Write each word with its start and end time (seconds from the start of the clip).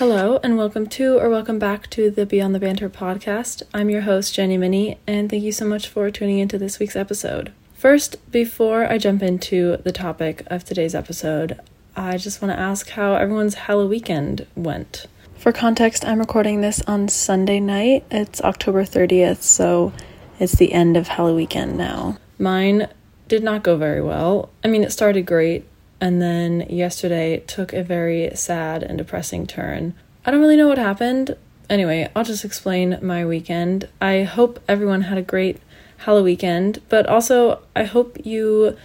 Hello, 0.00 0.40
and 0.42 0.56
welcome 0.56 0.86
to 0.86 1.18
or 1.18 1.28
welcome 1.28 1.58
back 1.58 1.90
to 1.90 2.10
the 2.10 2.24
Beyond 2.24 2.54
the 2.54 2.58
Banter 2.58 2.88
podcast. 2.88 3.62
I'm 3.74 3.90
your 3.90 4.00
host, 4.00 4.34
Jenny 4.34 4.56
Minney, 4.56 4.98
and 5.06 5.28
thank 5.28 5.42
you 5.42 5.52
so 5.52 5.66
much 5.66 5.88
for 5.88 6.10
tuning 6.10 6.38
into 6.38 6.56
this 6.56 6.78
week's 6.78 6.96
episode. 6.96 7.52
First, 7.74 8.16
before 8.32 8.90
I 8.90 8.96
jump 8.96 9.22
into 9.22 9.76
the 9.76 9.92
topic 9.92 10.42
of 10.46 10.64
today's 10.64 10.94
episode, 10.94 11.60
I 11.94 12.16
just 12.16 12.40
want 12.40 12.50
to 12.50 12.58
ask 12.58 12.88
how 12.88 13.12
everyone's 13.12 13.52
Halloween 13.52 13.90
weekend 13.90 14.46
went. 14.54 15.04
For 15.36 15.52
context, 15.52 16.02
I'm 16.06 16.18
recording 16.18 16.62
this 16.62 16.80
on 16.86 17.08
Sunday 17.08 17.60
night. 17.60 18.06
It's 18.10 18.40
October 18.40 18.84
30th, 18.84 19.42
so 19.42 19.92
it's 20.38 20.54
the 20.54 20.72
end 20.72 20.96
of 20.96 21.08
Halloween 21.08 21.36
weekend 21.36 21.76
now. 21.76 22.16
Mine 22.38 22.88
did 23.28 23.42
not 23.42 23.62
go 23.62 23.76
very 23.76 24.00
well. 24.00 24.48
I 24.64 24.68
mean, 24.68 24.82
it 24.82 24.92
started 24.92 25.26
great, 25.26 25.68
and 26.00 26.20
then 26.20 26.66
yesterday 26.68 27.40
took 27.46 27.72
a 27.72 27.82
very 27.82 28.30
sad 28.34 28.82
and 28.82 28.98
depressing 28.98 29.46
turn. 29.46 29.94
I 30.24 30.30
don't 30.30 30.40
really 30.40 30.56
know 30.56 30.68
what 30.68 30.78
happened. 30.78 31.36
Anyway, 31.68 32.10
I'll 32.16 32.24
just 32.24 32.44
explain 32.44 32.98
my 33.00 33.24
weekend. 33.24 33.88
I 34.00 34.22
hope 34.22 34.60
everyone 34.68 35.02
had 35.02 35.18
a 35.18 35.22
great 35.22 35.60
Halloween 35.98 36.24
weekend, 36.24 36.80
but 36.88 37.06
also 37.06 37.60
I 37.76 37.84
hope 37.84 38.24
you 38.24 38.76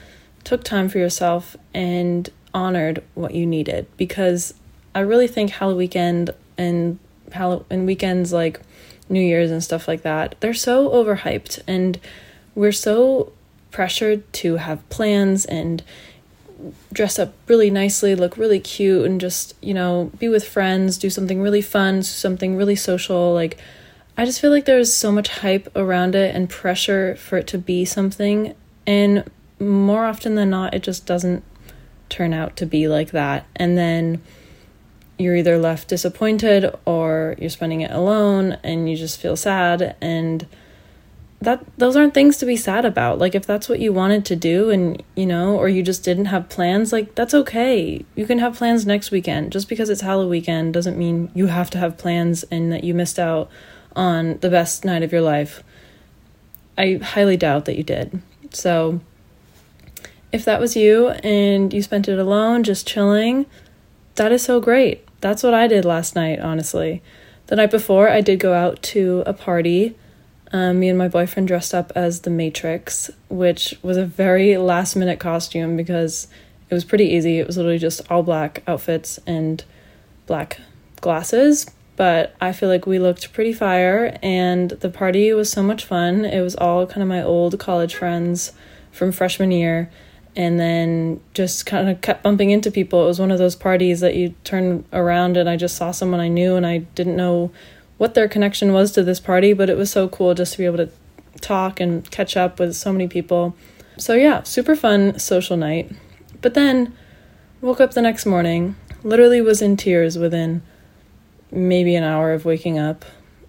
took 0.44 0.64
time 0.64 0.90
for 0.90 1.00
yourself 1.00 1.56
and 1.74 2.30
honored 2.54 3.04
what 3.16 3.34
you 3.34 3.46
needed 3.46 3.88
because 3.98 4.54
I 4.94 5.00
really 5.00 5.28
think 5.28 5.52
Halloween 5.52 5.78
weekend 5.78 6.30
and 6.58 7.00
Hall- 7.34 7.66
and 7.70 7.86
weekends 7.86 8.32
like 8.32 8.62
New 9.10 9.22
Year's 9.22 9.52
and 9.52 9.64
stuff 9.64 9.88
like 9.88 10.04
that, 10.04 10.36
they're 10.40 10.54
so 10.54 10.90
overhyped 10.90 11.60
and 11.68 12.00
we're 12.54 12.72
so 12.72 13.34
pressured 13.72 14.32
to 14.34 14.56
have 14.58 14.88
plans 14.90 15.46
and 15.46 15.84
dress 16.94 17.20
up 17.20 17.34
really 17.48 17.70
nicely, 17.70 18.16
look 18.16 18.38
really 18.38 18.60
cute, 18.60 19.06
and 19.06 19.20
just, 19.20 19.56
you 19.62 19.74
know, 19.74 20.12
be 20.20 20.28
with 20.28 20.48
friends, 20.48 20.98
do 20.98 21.10
something 21.10 21.42
really 21.42 21.62
fun, 21.62 22.04
something 22.04 22.56
really 22.56 22.76
social. 22.76 23.34
Like, 23.34 23.58
I 24.18 24.26
just 24.26 24.40
feel 24.40 24.52
like 24.52 24.66
there's 24.66 24.94
so 24.94 25.12
much 25.12 25.30
hype 25.30 25.70
around 25.76 26.16
it 26.16 26.36
and 26.36 26.50
pressure 26.50 27.16
for 27.16 27.38
it 27.38 27.48
to 27.48 27.58
be 27.58 27.86
something. 27.86 28.56
And 28.88 29.30
more 29.60 30.06
often 30.06 30.36
than 30.36 30.50
not, 30.50 30.74
it 30.74 30.84
just 30.84 31.06
doesn't 31.06 31.44
turn 32.10 32.34
out 32.34 32.56
to 32.58 32.66
be 32.66 32.88
like 32.88 33.12
that. 33.12 33.46
And 33.56 33.78
then 33.78 34.22
you're 35.18 35.36
either 35.36 35.58
left 35.58 35.88
disappointed 35.88 36.74
or 36.86 37.36
you're 37.40 37.50
spending 37.50 37.82
it 37.82 37.92
alone 37.92 38.58
and 38.64 38.90
you 38.90 38.96
just 38.96 39.20
feel 39.20 39.36
sad. 39.36 39.96
And 40.02 40.48
that 41.46 41.64
those 41.78 41.96
aren't 41.96 42.14
things 42.14 42.38
to 42.38 42.46
be 42.46 42.58
sad 42.58 42.86
about. 42.86 43.20
Like 43.20 43.36
if 43.36 43.46
that's 43.46 43.70
what 43.70 43.80
you 43.80 43.94
wanted 43.94 44.26
to 44.26 44.36
do 44.36 44.70
and 44.70 45.02
you 45.16 45.26
know, 45.26 45.56
or 45.56 45.70
you 45.70 45.82
just 45.82 46.04
didn't 46.04 46.26
have 46.26 46.50
plans, 46.50 46.92
like 46.92 47.16
that's 47.16 47.34
okay. 47.34 48.06
You 48.16 48.26
can 48.26 48.40
have 48.40 48.56
plans 48.56 48.86
next 48.86 49.12
weekend. 49.12 49.52
Just 49.52 49.70
because 49.70 49.90
it's 49.90 50.02
Halloween 50.02 50.30
weekend 50.30 50.74
doesn't 50.74 50.98
mean 50.98 51.32
you 51.34 51.48
have 51.48 51.70
to 51.72 51.78
have 51.78 51.98
plans 51.98 52.44
and 52.52 52.72
that 52.72 52.84
you 52.84 52.94
missed 52.94 53.20
out 53.20 53.50
on 53.96 54.38
the 54.40 54.50
best 54.50 54.84
night 54.84 55.04
of 55.04 55.12
your 55.12 55.22
life. 55.22 55.64
I 56.78 57.00
highly 57.02 57.38
doubt 57.38 57.66
that 57.66 57.78
you 57.78 57.84
did. 57.84 58.22
So 58.52 59.00
if 60.32 60.44
that 60.44 60.60
was 60.60 60.76
you 60.76 61.10
and 61.10 61.74
you 61.74 61.82
spent 61.82 62.10
it 62.10 62.20
alone 62.20 62.64
just 62.64 62.88
chilling, 62.88 63.46
that 64.16 64.32
is 64.32 64.44
so 64.44 64.60
great. 64.60 65.08
That's 65.22 65.44
what 65.44 65.54
I 65.54 65.68
did 65.68 65.86
last 65.86 66.16
night, 66.16 66.40
honestly. 66.40 67.02
The 67.48 67.56
night 67.56 67.72
before, 67.72 68.10
I 68.10 68.22
did 68.22 68.40
go 68.40 68.54
out 68.54 68.82
to 68.84 69.24
a 69.26 69.34
party 69.34 69.96
um, 70.52 70.80
me 70.80 70.90
and 70.90 70.98
my 70.98 71.08
boyfriend 71.08 71.48
dressed 71.48 71.74
up 71.74 71.92
as 71.96 72.22
the 72.22 72.30
Matrix, 72.30 73.10
which 73.30 73.76
was 73.82 73.98
a 73.98 74.06
very 74.06 74.58
last 74.58 74.96
minute 74.96 75.20
costume 75.20 75.76
because 75.76 76.28
it 76.70 76.74
was 76.74 76.86
pretty 76.86 77.06
easy. 77.06 77.40
It 77.40 77.48
was 77.48 77.58
literally 77.58 77.80
just 77.80 78.02
all 78.12 78.24
black 78.24 78.64
outfits 78.68 79.20
and 79.26 79.64
black 80.28 80.60
glasses. 81.02 81.70
But 81.96 82.36
I 82.42 82.52
feel 82.52 82.68
like 82.68 82.86
we 82.86 83.00
looked 83.00 83.32
pretty 83.32 83.54
fire, 83.54 84.18
and 84.22 84.72
the 84.72 84.90
party 84.90 85.32
was 85.32 85.50
so 85.50 85.64
much 85.64 85.86
fun. 85.86 86.26
It 86.26 86.42
was 86.42 86.56
all 86.56 86.86
kind 86.86 87.02
of 87.02 87.08
my 87.08 87.24
old 87.24 87.58
college 87.58 87.96
friends 87.96 88.52
from 88.92 89.14
freshman 89.14 89.52
year, 89.52 89.90
and 90.36 90.60
then 90.60 91.22
just 91.34 91.66
kind 91.66 91.88
of 91.88 92.02
kept 92.02 92.22
bumping 92.22 92.50
into 92.50 92.70
people. 92.70 93.04
It 93.04 93.08
was 93.08 93.20
one 93.20 93.32
of 93.32 93.38
those 93.38 93.56
parties 93.56 94.02
that 94.02 94.16
you 94.16 94.36
turn 94.44 94.84
around 94.92 95.38
and 95.38 95.50
I 95.50 95.56
just 95.56 95.78
saw 95.78 95.92
someone 95.92 96.20
I 96.20 96.28
knew, 96.28 96.56
and 96.56 96.66
I 96.66 96.80
didn't 96.80 97.16
know 97.16 97.52
what 97.98 98.14
their 98.14 98.28
connection 98.28 98.74
was 98.74 98.92
to 98.92 99.04
this 99.04 99.20
party, 99.20 99.54
but 99.54 99.70
it 99.70 99.78
was 99.78 99.92
so 99.92 100.08
cool 100.08 100.34
just 100.34 100.54
to 100.54 100.58
be 100.58 100.66
able 100.66 100.78
to 100.78 100.90
talk 101.42 101.80
and 101.80 102.10
catch 102.12 102.36
up 102.36 102.60
with 102.60 102.76
so 102.76 102.92
many 102.92 103.08
people. 103.08 103.56
So, 103.98 104.14
yeah, 104.14 104.44
super 104.44 104.76
fun 104.76 105.20
social 105.20 105.58
night. 105.58 105.92
But 106.42 106.54
then 106.54 106.96
woke 107.62 107.80
up 107.80 107.94
the 107.94 108.02
next 108.02 108.26
morning, 108.26 108.76
literally 109.04 109.42
was 109.42 109.62
in 109.62 109.78
tears 109.78 110.18
within 110.18 110.62
maybe 111.52 111.96
an 111.96 112.04
hour 112.04 112.34
of 112.34 112.46
waking 112.46 112.78
up. 112.78 113.06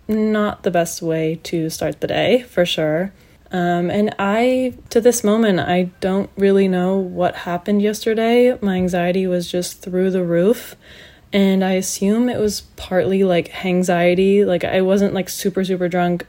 Not 0.09 0.63
the 0.63 0.71
best 0.71 1.03
way 1.03 1.41
to 1.45 1.69
start 1.69 2.01
the 2.01 2.07
day, 2.07 2.43
for 2.43 2.65
sure. 2.65 3.13
Um, 3.51 3.91
and 3.91 4.15
I, 4.19 4.75
to 4.91 5.01
this 5.01 5.25
moment, 5.25 5.61
I 5.61 5.91
don't 6.01 6.31
really 6.37 6.69
know 6.69 6.97
what 6.97 7.35
happened 7.35 7.83
yesterday. 7.83 8.57
My 8.61 8.77
anxiety 8.77 9.27
was 9.27 9.51
just 9.51 9.83
through 9.83 10.11
the 10.11 10.25
roof 10.25 10.77
and 11.37 11.63
I 11.63 11.73
assume 11.73 12.31
it 12.31 12.41
was 12.41 12.63
partly 12.77 13.23
like 13.23 13.63
anxiety. 13.63 14.47
Like 14.47 14.65
I 14.65 14.81
wasn't 14.81 15.13
like 15.13 15.29
super 15.29 15.67
super 15.67 15.87
drunk 15.87 16.25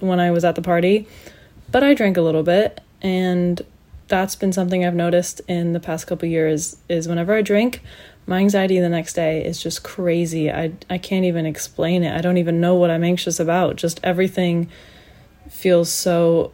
when 0.00 0.20
I 0.20 0.30
was 0.32 0.44
at 0.44 0.54
the 0.54 0.60
party, 0.60 1.08
but 1.72 1.82
I 1.82 1.94
drank 1.94 2.18
a 2.18 2.20
little 2.20 2.42
bit 2.42 2.82
and 3.00 3.62
that's 4.08 4.36
been 4.36 4.52
something 4.52 4.84
I've 4.84 4.94
noticed 4.94 5.40
in 5.48 5.72
the 5.72 5.80
past 5.80 6.06
couple 6.06 6.28
years 6.28 6.76
is 6.90 7.08
whenever 7.08 7.34
I 7.34 7.40
drink, 7.40 7.80
my 8.26 8.36
anxiety 8.36 8.78
the 8.80 8.90
next 8.90 9.14
day 9.14 9.42
is 9.42 9.62
just 9.62 9.82
crazy. 9.82 10.50
I 10.50 10.72
I 10.90 10.98
can't 10.98 11.24
even 11.24 11.46
explain 11.46 12.04
it. 12.04 12.14
I 12.14 12.20
don't 12.20 12.36
even 12.36 12.60
know 12.60 12.74
what 12.74 12.90
I'm 12.90 13.02
anxious 13.02 13.40
about. 13.40 13.76
Just 13.76 13.98
everything 14.04 14.68
feels 15.48 15.90
so 15.90 16.52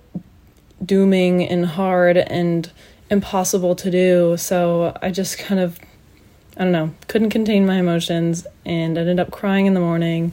dooming 0.84 1.42
and 1.42 1.66
hard 1.66 2.18
and 2.18 2.70
impossible 3.10 3.74
to 3.74 3.90
do. 3.90 4.36
So 4.36 4.96
I 5.02 5.10
just 5.10 5.38
kind 5.38 5.60
of 5.60 5.80
I 6.60 6.64
don't 6.64 6.72
know, 6.72 6.92
couldn't 7.08 7.30
contain 7.30 7.64
my 7.64 7.78
emotions 7.78 8.46
and 8.66 8.98
ended 8.98 9.18
up 9.18 9.30
crying 9.30 9.64
in 9.64 9.72
the 9.72 9.80
morning. 9.80 10.32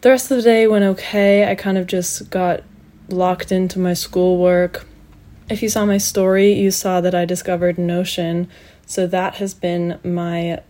The 0.00 0.10
rest 0.10 0.28
of 0.32 0.38
the 0.38 0.42
day 0.42 0.66
went 0.66 0.84
okay. 0.84 1.48
I 1.48 1.54
kind 1.54 1.78
of 1.78 1.86
just 1.86 2.30
got 2.30 2.64
locked 3.08 3.52
into 3.52 3.78
my 3.78 3.94
schoolwork. 3.94 4.84
If 5.48 5.62
you 5.62 5.68
saw 5.68 5.86
my 5.86 5.98
story, 5.98 6.52
you 6.52 6.72
saw 6.72 7.00
that 7.00 7.14
I 7.14 7.24
discovered 7.26 7.78
Notion. 7.78 8.48
So 8.86 9.06
that 9.06 9.36
has 9.36 9.54
been 9.54 10.00
my 10.02 10.62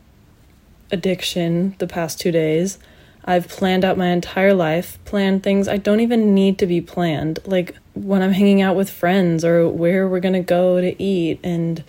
addiction 0.92 1.74
the 1.78 1.86
past 1.86 2.20
two 2.20 2.30
days. 2.30 2.78
I've 3.24 3.48
planned 3.48 3.82
out 3.82 3.96
my 3.96 4.08
entire 4.08 4.52
life, 4.52 4.98
planned 5.06 5.42
things 5.42 5.68
I 5.68 5.78
don't 5.78 6.00
even 6.00 6.34
need 6.34 6.58
to 6.58 6.66
be 6.66 6.82
planned, 6.82 7.38
like 7.46 7.74
when 7.94 8.20
I'm 8.20 8.32
hanging 8.32 8.60
out 8.60 8.76
with 8.76 8.90
friends 8.90 9.42
or 9.42 9.70
where 9.70 10.06
we're 10.06 10.20
gonna 10.20 10.42
go 10.42 10.82
to 10.82 11.02
eat 11.02 11.40
and 11.42 11.82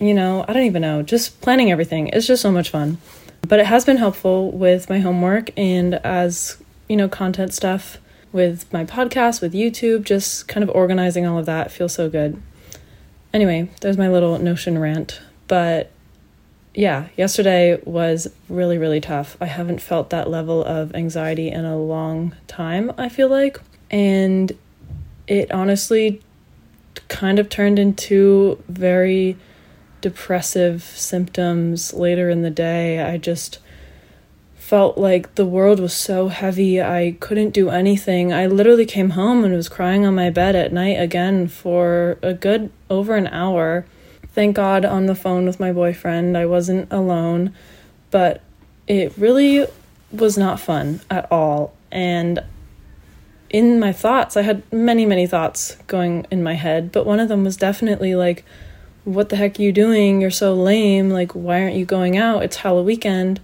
you 0.00 0.14
know, 0.14 0.44
I 0.48 0.52
don't 0.52 0.64
even 0.64 0.82
know, 0.82 1.02
just 1.02 1.40
planning 1.40 1.70
everything. 1.70 2.08
It's 2.08 2.26
just 2.26 2.42
so 2.42 2.50
much 2.50 2.70
fun. 2.70 2.98
But 3.46 3.60
it 3.60 3.66
has 3.66 3.84
been 3.84 3.96
helpful 3.96 4.50
with 4.50 4.88
my 4.88 4.98
homework 4.98 5.50
and 5.56 5.94
as, 5.94 6.62
you 6.88 6.96
know, 6.96 7.08
content 7.08 7.52
stuff 7.52 7.98
with 8.32 8.70
my 8.72 8.84
podcast, 8.84 9.40
with 9.40 9.52
YouTube, 9.52 10.04
just 10.04 10.46
kind 10.46 10.62
of 10.62 10.70
organizing 10.70 11.26
all 11.26 11.38
of 11.38 11.46
that 11.46 11.70
feels 11.72 11.94
so 11.94 12.08
good. 12.08 12.40
Anyway, 13.32 13.70
there's 13.80 13.98
my 13.98 14.08
little 14.08 14.38
Notion 14.38 14.78
rant. 14.78 15.20
But 15.48 15.90
yeah, 16.74 17.08
yesterday 17.16 17.80
was 17.84 18.28
really, 18.48 18.78
really 18.78 19.00
tough. 19.00 19.36
I 19.40 19.46
haven't 19.46 19.80
felt 19.80 20.10
that 20.10 20.30
level 20.30 20.64
of 20.64 20.94
anxiety 20.94 21.48
in 21.48 21.64
a 21.64 21.76
long 21.76 22.36
time, 22.46 22.92
I 22.96 23.08
feel 23.08 23.28
like. 23.28 23.58
And 23.90 24.52
it 25.26 25.50
honestly 25.50 26.22
kind 27.08 27.38
of 27.38 27.48
turned 27.48 27.78
into 27.78 28.62
very 28.68 29.36
depressive 30.00 30.82
symptoms 30.82 31.92
later 31.92 32.30
in 32.30 32.42
the 32.42 32.50
day. 32.50 33.00
I 33.00 33.18
just 33.18 33.58
felt 34.54 34.96
like 34.96 35.34
the 35.34 35.44
world 35.44 35.80
was 35.80 35.92
so 35.92 36.28
heavy. 36.28 36.80
I 36.80 37.16
couldn't 37.18 37.50
do 37.50 37.70
anything. 37.70 38.32
I 38.32 38.46
literally 38.46 38.86
came 38.86 39.10
home 39.10 39.44
and 39.44 39.52
was 39.54 39.68
crying 39.68 40.06
on 40.06 40.14
my 40.14 40.30
bed 40.30 40.54
at 40.54 40.72
night 40.72 41.00
again 41.00 41.48
for 41.48 42.18
a 42.22 42.32
good 42.32 42.70
over 42.88 43.16
an 43.16 43.26
hour. 43.26 43.84
Thank 44.28 44.54
God 44.54 44.84
on 44.84 45.06
the 45.06 45.16
phone 45.16 45.44
with 45.44 45.58
my 45.58 45.72
boyfriend. 45.72 46.38
I 46.38 46.46
wasn't 46.46 46.92
alone, 46.92 47.52
but 48.12 48.42
it 48.86 49.12
really 49.18 49.66
was 50.12 50.38
not 50.38 50.60
fun 50.60 51.00
at 51.10 51.30
all. 51.32 51.74
And 51.90 52.40
in 53.48 53.80
my 53.80 53.92
thoughts, 53.92 54.36
I 54.36 54.42
had 54.42 54.62
many, 54.72 55.04
many 55.04 55.26
thoughts 55.26 55.76
going 55.88 56.26
in 56.30 56.42
my 56.42 56.54
head, 56.54 56.92
but 56.92 57.06
one 57.06 57.18
of 57.18 57.28
them 57.28 57.42
was 57.42 57.56
definitely 57.56 58.14
like, 58.14 58.44
what 59.04 59.28
the 59.28 59.36
heck 59.36 59.58
are 59.58 59.62
you 59.62 59.72
doing? 59.72 60.20
You're 60.20 60.30
so 60.30 60.54
lame. 60.54 61.10
Like, 61.10 61.32
why 61.32 61.62
aren't 61.62 61.76
you 61.76 61.84
going 61.84 62.16
out? 62.16 62.42
It's 62.42 62.56
Halloween 62.56 62.86
weekend. 62.86 63.40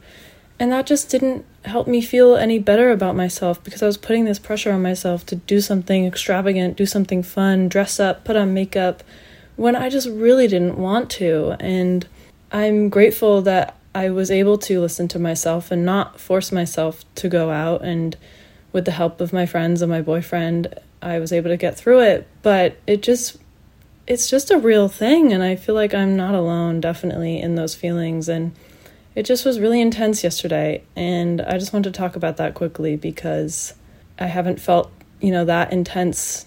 And 0.58 0.72
that 0.72 0.86
just 0.86 1.10
didn't 1.10 1.44
help 1.64 1.86
me 1.86 2.00
feel 2.00 2.36
any 2.36 2.58
better 2.58 2.90
about 2.90 3.16
myself 3.16 3.62
because 3.62 3.82
I 3.82 3.86
was 3.86 3.98
putting 3.98 4.24
this 4.24 4.38
pressure 4.38 4.72
on 4.72 4.82
myself 4.82 5.26
to 5.26 5.36
do 5.36 5.60
something 5.60 6.06
extravagant, 6.06 6.76
do 6.76 6.86
something 6.86 7.22
fun, 7.22 7.68
dress 7.68 8.00
up, 8.00 8.24
put 8.24 8.36
on 8.36 8.54
makeup 8.54 9.02
when 9.56 9.76
I 9.76 9.88
just 9.88 10.08
really 10.08 10.48
didn't 10.48 10.78
want 10.78 11.10
to. 11.12 11.56
And 11.60 12.06
I'm 12.52 12.88
grateful 12.88 13.42
that 13.42 13.76
I 13.94 14.10
was 14.10 14.30
able 14.30 14.58
to 14.58 14.80
listen 14.80 15.08
to 15.08 15.18
myself 15.18 15.70
and 15.70 15.84
not 15.84 16.20
force 16.20 16.52
myself 16.52 17.04
to 17.16 17.28
go 17.28 17.50
out. 17.50 17.82
And 17.82 18.16
with 18.72 18.84
the 18.84 18.92
help 18.92 19.20
of 19.20 19.32
my 19.32 19.46
friends 19.46 19.82
and 19.82 19.90
my 19.90 20.02
boyfriend, 20.02 20.74
I 21.02 21.18
was 21.18 21.32
able 21.32 21.50
to 21.50 21.56
get 21.56 21.76
through 21.76 22.00
it. 22.00 22.26
But 22.42 22.76
it 22.86 23.02
just, 23.02 23.38
it's 24.06 24.30
just 24.30 24.50
a 24.50 24.58
real 24.58 24.88
thing. 24.88 25.32
And 25.32 25.42
I 25.42 25.56
feel 25.56 25.74
like 25.74 25.94
I'm 25.94 26.16
not 26.16 26.34
alone, 26.34 26.80
definitely, 26.80 27.40
in 27.40 27.54
those 27.54 27.74
feelings. 27.74 28.28
And 28.28 28.54
it 29.14 29.24
just 29.24 29.44
was 29.44 29.58
really 29.58 29.80
intense 29.80 30.22
yesterday. 30.22 30.82
And 30.94 31.40
I 31.40 31.58
just 31.58 31.72
wanted 31.72 31.92
to 31.92 31.98
talk 31.98 32.16
about 32.16 32.36
that 32.36 32.54
quickly 32.54 32.96
because 32.96 33.74
I 34.18 34.26
haven't 34.26 34.60
felt, 34.60 34.90
you 35.20 35.32
know, 35.32 35.44
that 35.44 35.72
intense, 35.72 36.46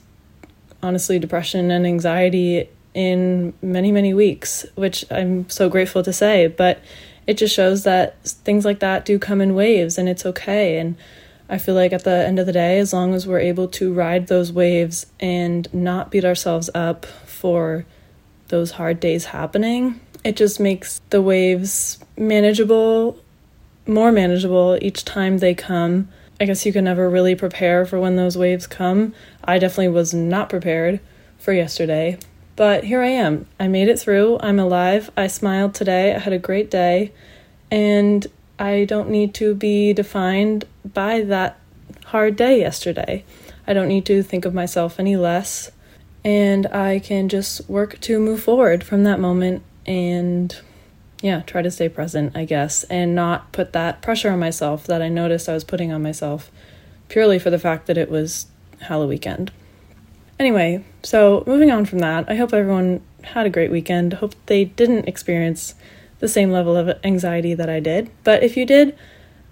honestly, 0.81 1.19
depression 1.19 1.71
and 1.71 1.85
anxiety 1.85 2.69
in 2.93 3.53
many, 3.61 3.91
many 3.91 4.13
weeks, 4.13 4.65
which 4.75 5.05
I'm 5.11 5.49
so 5.49 5.69
grateful 5.69 6.03
to 6.03 6.13
say. 6.13 6.47
But 6.47 6.81
it 7.27 7.37
just 7.37 7.53
shows 7.53 7.83
that 7.83 8.21
things 8.23 8.65
like 8.65 8.79
that 8.79 9.05
do 9.05 9.19
come 9.19 9.41
in 9.41 9.53
waves 9.53 9.97
and 9.97 10.07
it's 10.07 10.25
okay. 10.25 10.79
And 10.79 10.95
I 11.49 11.57
feel 11.57 11.75
like 11.75 11.91
at 11.91 12.03
the 12.03 12.11
end 12.11 12.39
of 12.39 12.45
the 12.45 12.53
day, 12.53 12.79
as 12.79 12.93
long 12.93 13.13
as 13.13 13.27
we're 13.27 13.39
able 13.39 13.67
to 13.69 13.91
ride 13.91 14.27
those 14.27 14.51
waves 14.51 15.07
and 15.19 15.71
not 15.73 16.11
beat 16.11 16.23
ourselves 16.23 16.69
up 16.73 17.05
for 17.39 17.85
those 18.49 18.71
hard 18.71 18.99
days 18.99 19.25
happening, 19.25 20.01
it 20.25 20.35
just 20.35 20.59
makes 20.59 20.99
the 21.09 21.21
waves 21.21 21.97
manageable, 22.17 23.17
more 23.87 24.11
manageable 24.11 24.77
each 24.81 25.05
time 25.05 25.37
they 25.37 25.53
come. 25.55 26.09
I 26.41 26.45
guess 26.45 26.65
you 26.65 26.73
can 26.73 26.83
never 26.83 27.09
really 27.09 27.35
prepare 27.35 27.85
for 27.85 27.97
when 27.97 28.17
those 28.17 28.37
waves 28.37 28.67
come. 28.67 29.13
I 29.43 29.57
definitely 29.57 29.89
was 29.89 30.13
not 30.13 30.49
prepared 30.49 30.99
for 31.37 31.53
yesterday, 31.53 32.17
but 32.57 32.83
here 32.83 33.01
I 33.01 33.07
am. 33.07 33.47
I 33.57 33.69
made 33.69 33.87
it 33.87 33.99
through. 33.99 34.37
I'm 34.41 34.59
alive. 34.59 35.09
I 35.15 35.27
smiled 35.27 35.73
today. 35.73 36.13
I 36.13 36.19
had 36.19 36.33
a 36.33 36.39
great 36.39 36.69
day. 36.69 37.13
And 37.71 38.27
I 38.57 38.83
don't 38.83 39.09
need 39.09 39.33
to 39.35 39.55
be 39.55 39.93
defined 39.93 40.65
by 40.83 41.21
that 41.21 41.57
hard 42.05 42.35
day 42.35 42.59
yesterday. 42.59 43.23
I 43.65 43.73
don't 43.73 43.87
need 43.87 44.05
to 44.07 44.23
think 44.23 44.43
of 44.43 44.53
myself 44.53 44.99
any 44.99 45.15
less. 45.15 45.71
And 46.23 46.67
I 46.67 46.99
can 46.99 47.29
just 47.29 47.69
work 47.69 47.99
to 48.01 48.19
move 48.19 48.43
forward 48.43 48.83
from 48.83 49.03
that 49.05 49.19
moment 49.19 49.63
and, 49.85 50.55
yeah, 51.21 51.41
try 51.41 51.61
to 51.61 51.71
stay 51.71 51.89
present, 51.89 52.35
I 52.35 52.45
guess, 52.45 52.83
and 52.85 53.15
not 53.15 53.51
put 53.51 53.73
that 53.73 54.01
pressure 54.01 54.31
on 54.31 54.39
myself 54.39 54.85
that 54.87 55.01
I 55.01 55.09
noticed 55.09 55.47
I 55.47 55.53
was 55.53 55.63
putting 55.63 55.91
on 55.91 56.03
myself 56.03 56.51
purely 57.07 57.39
for 57.39 57.49
the 57.49 57.59
fact 57.59 57.87
that 57.87 57.97
it 57.97 58.11
was 58.11 58.47
Halloween 58.81 59.09
weekend. 59.09 59.51
Anyway, 60.39 60.85
so 61.03 61.43
moving 61.45 61.69
on 61.69 61.85
from 61.85 61.99
that, 61.99 62.29
I 62.29 62.35
hope 62.35 62.53
everyone 62.53 63.01
had 63.23 63.45
a 63.45 63.49
great 63.49 63.71
weekend. 63.71 64.13
Hope 64.13 64.33
they 64.45 64.65
didn't 64.65 65.07
experience 65.07 65.75
the 66.19 66.27
same 66.27 66.51
level 66.51 66.77
of 66.77 66.97
anxiety 67.03 67.53
that 67.53 67.69
I 67.69 67.79
did. 67.79 68.09
But 68.23 68.43
if 68.43 68.55
you 68.55 68.65
did, 68.65 68.97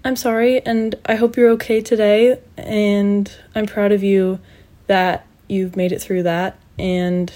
I'm 0.04 0.16
sorry 0.16 0.64
and 0.64 0.94
I 1.04 1.16
hope 1.16 1.36
you're 1.36 1.50
okay 1.50 1.80
today. 1.80 2.40
And 2.56 3.30
I'm 3.54 3.66
proud 3.66 3.92
of 3.92 4.02
you 4.02 4.40
that 4.86 5.26
you've 5.48 5.76
made 5.76 5.92
it 5.92 6.00
through 6.00 6.22
that. 6.24 6.58
And 6.78 7.32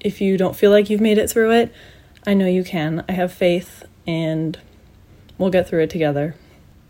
if 0.00 0.20
you 0.20 0.36
don't 0.36 0.56
feel 0.56 0.70
like 0.70 0.90
you've 0.90 1.00
made 1.00 1.18
it 1.18 1.30
through 1.30 1.52
it, 1.52 1.74
I 2.26 2.34
know 2.34 2.46
you 2.46 2.64
can. 2.64 3.04
I 3.08 3.12
have 3.12 3.32
faith 3.32 3.84
and 4.06 4.58
we'll 5.38 5.50
get 5.50 5.68
through 5.68 5.82
it 5.82 5.90
together. 5.90 6.36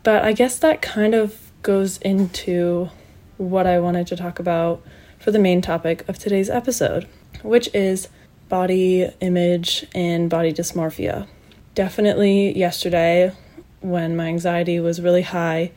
But 0.03 0.25
I 0.25 0.33
guess 0.33 0.59
that 0.59 0.83
kind 0.83 1.15
of 1.15 1.53
goes 1.63 1.99
into 1.99 2.91
what 3.37 3.67
I 3.67 3.79
wanted 3.79 4.07
to 4.09 4.17
talk 4.17 4.39
about 4.39 4.83
for 5.19 5.31
the 5.31 5.39
main 5.39 5.61
topic 5.61 6.09
of 6.09 6.19
today's 6.19 6.51
episode, 6.51 7.07
which 7.43 7.69
is 7.75 8.09
body 8.49 9.09
image 9.21 9.87
and 9.95 10.29
body 10.29 10.53
dysmorphia. 10.53 11.27
Definitely 11.75 12.57
yesterday, 12.59 13.33
when 13.81 14.17
my 14.17 14.27
anxiety 14.27 14.81
was 14.81 15.01
really 15.01 15.23
high, 15.23 15.73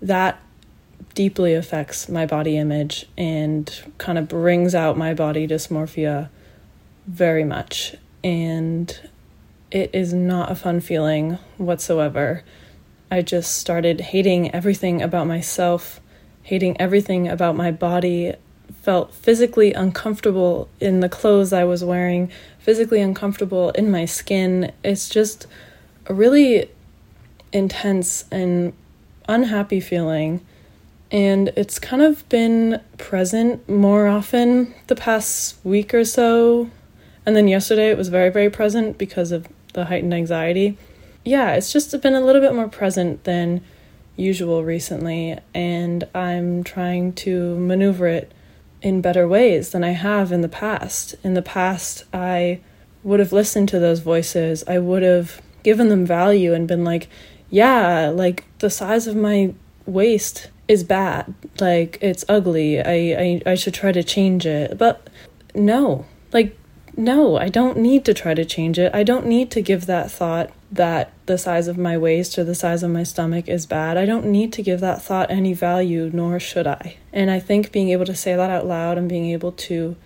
that 0.00 0.40
deeply 1.14 1.54
affects 1.54 2.08
my 2.08 2.26
body 2.26 2.56
image 2.56 3.06
and 3.16 3.82
kind 3.98 4.18
of 4.18 4.28
brings 4.28 4.74
out 4.74 4.98
my 4.98 5.14
body 5.14 5.46
dysmorphia 5.48 6.28
very 7.06 7.44
much. 7.44 7.96
And 8.22 8.98
it 9.70 9.90
is 9.92 10.12
not 10.12 10.50
a 10.50 10.54
fun 10.54 10.80
feeling 10.80 11.38
whatsoever. 11.56 12.42
I 13.10 13.22
just 13.22 13.56
started 13.56 14.00
hating 14.00 14.52
everything 14.54 15.00
about 15.00 15.26
myself, 15.26 16.00
hating 16.42 16.80
everything 16.80 17.28
about 17.28 17.56
my 17.56 17.70
body, 17.70 18.34
felt 18.82 19.14
physically 19.14 19.72
uncomfortable 19.72 20.68
in 20.80 21.00
the 21.00 21.08
clothes 21.08 21.52
I 21.52 21.64
was 21.64 21.84
wearing, 21.84 22.30
physically 22.58 23.00
uncomfortable 23.00 23.70
in 23.70 23.90
my 23.90 24.04
skin. 24.04 24.72
It's 24.84 25.08
just 25.08 25.46
a 26.06 26.14
really 26.14 26.70
intense 27.52 28.24
and 28.30 28.72
unhappy 29.28 29.80
feeling. 29.80 30.44
And 31.10 31.48
it's 31.56 31.78
kind 31.78 32.02
of 32.02 32.28
been 32.28 32.80
present 32.98 33.68
more 33.68 34.08
often 34.08 34.74
the 34.88 34.96
past 34.96 35.56
week 35.64 35.94
or 35.94 36.04
so. 36.04 36.70
And 37.24 37.36
then 37.36 37.48
yesterday 37.48 37.90
it 37.90 37.96
was 37.96 38.08
very, 38.08 38.30
very 38.30 38.50
present 38.50 38.98
because 38.98 39.32
of 39.32 39.48
the 39.72 39.86
heightened 39.86 40.14
anxiety. 40.14 40.76
Yeah, 41.24 41.54
it's 41.54 41.72
just 41.72 41.98
been 42.00 42.14
a 42.14 42.20
little 42.20 42.40
bit 42.40 42.54
more 42.54 42.68
present 42.68 43.24
than 43.24 43.62
usual 44.16 44.64
recently. 44.64 45.38
And 45.54 46.04
I'm 46.14 46.64
trying 46.64 47.12
to 47.14 47.56
maneuver 47.56 48.08
it 48.08 48.32
in 48.82 49.00
better 49.00 49.26
ways 49.28 49.70
than 49.70 49.84
I 49.84 49.90
have 49.90 50.32
in 50.32 50.40
the 50.40 50.48
past. 50.48 51.14
In 51.22 51.34
the 51.34 51.42
past, 51.42 52.04
I 52.12 52.60
would 53.02 53.20
have 53.20 53.32
listened 53.32 53.68
to 53.68 53.78
those 53.78 54.00
voices. 54.00 54.64
I 54.66 54.78
would 54.78 55.02
have 55.02 55.40
given 55.62 55.88
them 55.88 56.06
value 56.06 56.52
and 56.52 56.68
been 56.68 56.84
like, 56.84 57.08
yeah, 57.50 58.08
like 58.08 58.44
the 58.58 58.70
size 58.70 59.06
of 59.06 59.16
my 59.16 59.54
waist 59.86 60.50
is 60.68 60.84
bad. 60.84 61.34
Like 61.60 61.98
it's 62.00 62.24
ugly. 62.28 62.80
I, 62.80 62.92
I 62.92 63.42
I 63.52 63.54
should 63.54 63.74
try 63.74 63.92
to 63.92 64.02
change 64.02 64.46
it. 64.46 64.78
But 64.78 65.08
no. 65.54 66.06
Like 66.32 66.56
no, 66.96 67.36
I 67.36 67.48
don't 67.48 67.76
need 67.76 68.04
to 68.06 68.14
try 68.14 68.32
to 68.32 68.44
change 68.44 68.78
it. 68.78 68.94
I 68.94 69.02
don't 69.02 69.26
need 69.26 69.50
to 69.50 69.60
give 69.60 69.84
that 69.86 70.10
thought 70.10 70.50
that 70.72 71.12
the 71.26 71.36
size 71.36 71.68
of 71.68 71.76
my 71.76 71.98
waist 71.98 72.38
or 72.38 72.44
the 72.44 72.54
size 72.54 72.82
of 72.82 72.90
my 72.90 73.02
stomach 73.02 73.48
is 73.48 73.66
bad. 73.66 73.98
I 73.98 74.06
don't 74.06 74.26
need 74.26 74.52
to 74.54 74.62
give 74.62 74.80
that 74.80 75.02
thought 75.02 75.30
any 75.30 75.52
value, 75.52 76.10
nor 76.12 76.40
should 76.40 76.66
I. 76.66 76.96
And 77.12 77.30
I 77.30 77.38
think 77.38 77.70
being 77.70 77.90
able 77.90 78.06
to 78.06 78.14
say 78.14 78.34
that 78.34 78.50
out 78.50 78.66
loud 78.66 78.96
and 78.96 79.08
being 79.08 79.30
able 79.30 79.52
to 79.52 79.96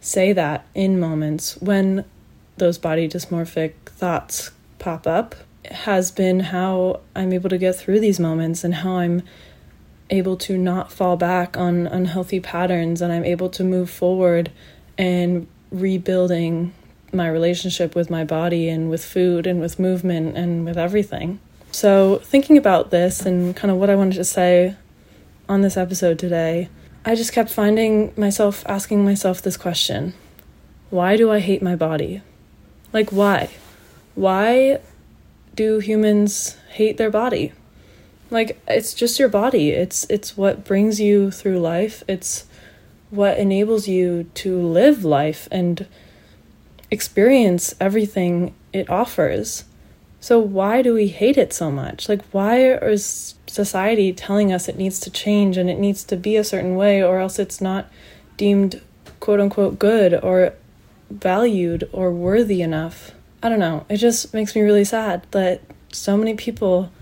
say 0.00 0.32
that 0.32 0.66
in 0.74 0.98
moments 0.98 1.56
when 1.58 2.04
those 2.56 2.78
body 2.78 3.08
dysmorphic 3.08 3.74
thoughts 3.86 4.50
pop 4.78 5.06
up 5.06 5.34
has 5.70 6.10
been 6.10 6.40
how 6.40 7.00
I'm 7.14 7.32
able 7.32 7.50
to 7.50 7.58
get 7.58 7.76
through 7.76 8.00
these 8.00 8.18
moments 8.18 8.64
and 8.64 8.74
how 8.76 8.96
I'm 8.96 9.22
able 10.10 10.36
to 10.36 10.58
not 10.58 10.92
fall 10.92 11.16
back 11.16 11.56
on 11.56 11.86
unhealthy 11.86 12.40
patterns 12.40 13.00
and 13.00 13.12
I'm 13.12 13.24
able 13.24 13.48
to 13.50 13.64
move 13.64 13.88
forward 13.90 14.50
and 14.98 15.46
rebuilding 15.70 16.74
my 17.12 17.28
relationship 17.28 17.94
with 17.94 18.10
my 18.10 18.24
body 18.24 18.68
and 18.68 18.90
with 18.90 19.04
food 19.04 19.46
and 19.46 19.60
with 19.60 19.78
movement 19.78 20.36
and 20.36 20.64
with 20.64 20.76
everything. 20.76 21.40
So, 21.72 22.20
thinking 22.24 22.56
about 22.58 22.90
this 22.90 23.24
and 23.24 23.54
kind 23.54 23.70
of 23.70 23.76
what 23.76 23.90
I 23.90 23.94
wanted 23.94 24.16
to 24.16 24.24
say 24.24 24.76
on 25.48 25.62
this 25.62 25.76
episode 25.76 26.18
today, 26.18 26.68
I 27.04 27.14
just 27.14 27.32
kept 27.32 27.50
finding 27.50 28.12
myself 28.16 28.64
asking 28.66 29.04
myself 29.04 29.40
this 29.40 29.56
question 29.56 30.14
Why 30.90 31.16
do 31.16 31.30
I 31.30 31.38
hate 31.38 31.62
my 31.62 31.76
body? 31.76 32.22
Like, 32.92 33.10
why? 33.10 33.50
Why 34.14 34.80
do 35.54 35.78
humans 35.78 36.56
hate 36.70 36.96
their 36.96 37.10
body? 37.10 37.52
Like, 38.30 38.60
it's 38.68 38.94
just 38.94 39.18
your 39.18 39.28
body. 39.28 39.70
It's 39.70 40.06
it's 40.08 40.36
what 40.36 40.64
brings 40.64 41.00
you 41.00 41.30
through 41.30 41.58
life. 41.58 42.02
It's 42.06 42.46
what 43.10 43.38
enables 43.38 43.88
you 43.88 44.24
to 44.34 44.60
live 44.60 45.04
life 45.04 45.48
and 45.50 45.86
experience 46.90 47.74
everything 47.80 48.54
it 48.72 48.88
offers. 48.88 49.64
So, 50.20 50.38
why 50.38 50.82
do 50.82 50.94
we 50.94 51.08
hate 51.08 51.38
it 51.38 51.52
so 51.52 51.70
much? 51.70 52.08
Like, 52.08 52.22
why 52.30 52.74
is 52.74 53.34
society 53.46 54.12
telling 54.12 54.52
us 54.52 54.68
it 54.68 54.78
needs 54.78 55.00
to 55.00 55.10
change 55.10 55.56
and 55.56 55.68
it 55.70 55.78
needs 55.78 56.04
to 56.04 56.16
be 56.16 56.36
a 56.36 56.44
certain 56.44 56.76
way, 56.76 57.02
or 57.02 57.18
else 57.18 57.38
it's 57.38 57.60
not 57.60 57.90
deemed 58.36 58.80
quote 59.18 59.40
unquote 59.40 59.78
good 59.78 60.14
or 60.22 60.54
valued 61.10 61.88
or 61.92 62.12
worthy 62.12 62.62
enough? 62.62 63.12
I 63.42 63.48
don't 63.48 63.58
know. 63.58 63.86
It 63.88 63.96
just 63.96 64.34
makes 64.34 64.54
me 64.54 64.60
really 64.60 64.84
sad 64.84 65.26
that 65.30 65.62
so 65.92 66.16
many 66.16 66.34
people 66.34 66.92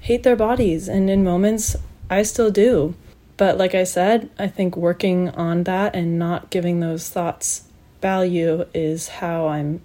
hate 0.00 0.22
their 0.22 0.36
bodies, 0.36 0.88
and 0.88 1.10
in 1.10 1.24
moments, 1.24 1.76
I 2.10 2.22
still 2.22 2.50
do. 2.50 2.94
But 3.36 3.56
like 3.56 3.74
I 3.74 3.84
said, 3.84 4.30
I 4.38 4.48
think 4.48 4.76
working 4.76 5.28
on 5.30 5.64
that 5.64 5.94
and 5.94 6.18
not 6.18 6.50
giving 6.50 6.80
those 6.80 7.08
thoughts 7.08 7.64
value 8.00 8.66
is 8.74 9.08
how 9.08 9.48
I'm 9.48 9.80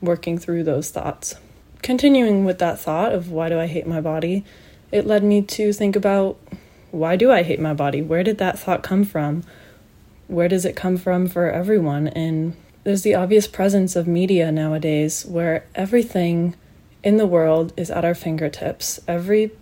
working 0.00 0.38
through 0.38 0.64
those 0.64 0.90
thoughts. 0.90 1.36
Continuing 1.82 2.44
with 2.44 2.58
that 2.58 2.80
thought 2.80 3.12
of 3.12 3.30
why 3.30 3.48
do 3.48 3.60
I 3.60 3.66
hate 3.66 3.86
my 3.86 4.00
body, 4.00 4.44
it 4.90 5.06
led 5.06 5.22
me 5.22 5.42
to 5.42 5.72
think 5.72 5.94
about 5.94 6.38
why 6.90 7.16
do 7.16 7.30
I 7.30 7.42
hate 7.42 7.60
my 7.60 7.74
body? 7.74 8.02
Where 8.02 8.22
did 8.22 8.38
that 8.38 8.58
thought 8.58 8.82
come 8.82 9.04
from? 9.04 9.44
Where 10.28 10.48
does 10.48 10.64
it 10.64 10.74
come 10.74 10.96
from 10.96 11.28
for 11.28 11.50
everyone? 11.50 12.08
And 12.08 12.56
there's 12.84 13.02
the 13.02 13.14
obvious 13.14 13.46
presence 13.46 13.96
of 13.96 14.06
media 14.06 14.50
nowadays 14.50 15.26
where 15.26 15.66
everything 15.74 16.54
in 17.06 17.18
the 17.18 17.26
world 17.26 17.72
is 17.76 17.88
at 17.88 18.04
our 18.04 18.16
fingertips. 18.16 18.98
Every 19.06 19.52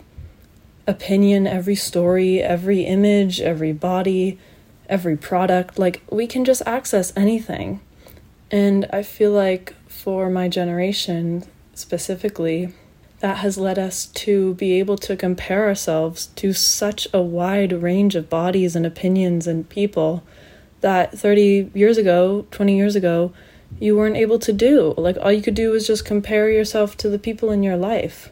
opinion, 0.87 1.47
every 1.47 1.75
story, 1.75 2.41
every 2.41 2.87
image, 2.87 3.39
every 3.39 3.75
body, 3.75 4.39
every 4.89 5.15
product, 5.15 5.79
like 5.79 6.01
we 6.11 6.27
can 6.27 6.47
just 6.47 6.63
access 6.65 7.13
anything. 7.15 7.83
And 8.51 8.89
I 8.95 9.03
feel 9.03 9.31
like 9.31 9.75
for 9.89 10.31
my 10.31 10.49
generation 10.49 11.45
specifically, 11.75 12.73
that 13.21 13.39
has 13.39 13.59
led 13.59 13.79
us 13.79 14.07
to 14.07 14.55
be 14.55 14.79
able 14.79 14.97
to 14.97 15.15
compare 15.15 15.67
ourselves 15.67 16.29
to 16.37 16.55
such 16.55 17.07
a 17.13 17.21
wide 17.21 17.75
range 17.75 18.15
of 18.15 18.31
bodies 18.31 18.75
and 18.75 18.87
opinions 18.87 19.47
and 19.47 19.69
people 19.69 20.25
that 20.81 21.13
30 21.13 21.73
years 21.75 21.99
ago, 21.99 22.47
20 22.53 22.75
years 22.75 22.97
ago, 22.97 23.35
you 23.81 23.97
weren't 23.97 24.17
able 24.17 24.39
to 24.39 24.53
do. 24.53 24.95
Like, 24.97 25.17
all 25.21 25.33
you 25.33 25.43
could 25.43 25.55
do 25.55 25.71
was 25.71 25.87
just 25.87 26.05
compare 26.05 26.51
yourself 26.51 26.97
to 26.99 27.09
the 27.09 27.19
people 27.19 27.51
in 27.51 27.63
your 27.63 27.77
life. 27.77 28.31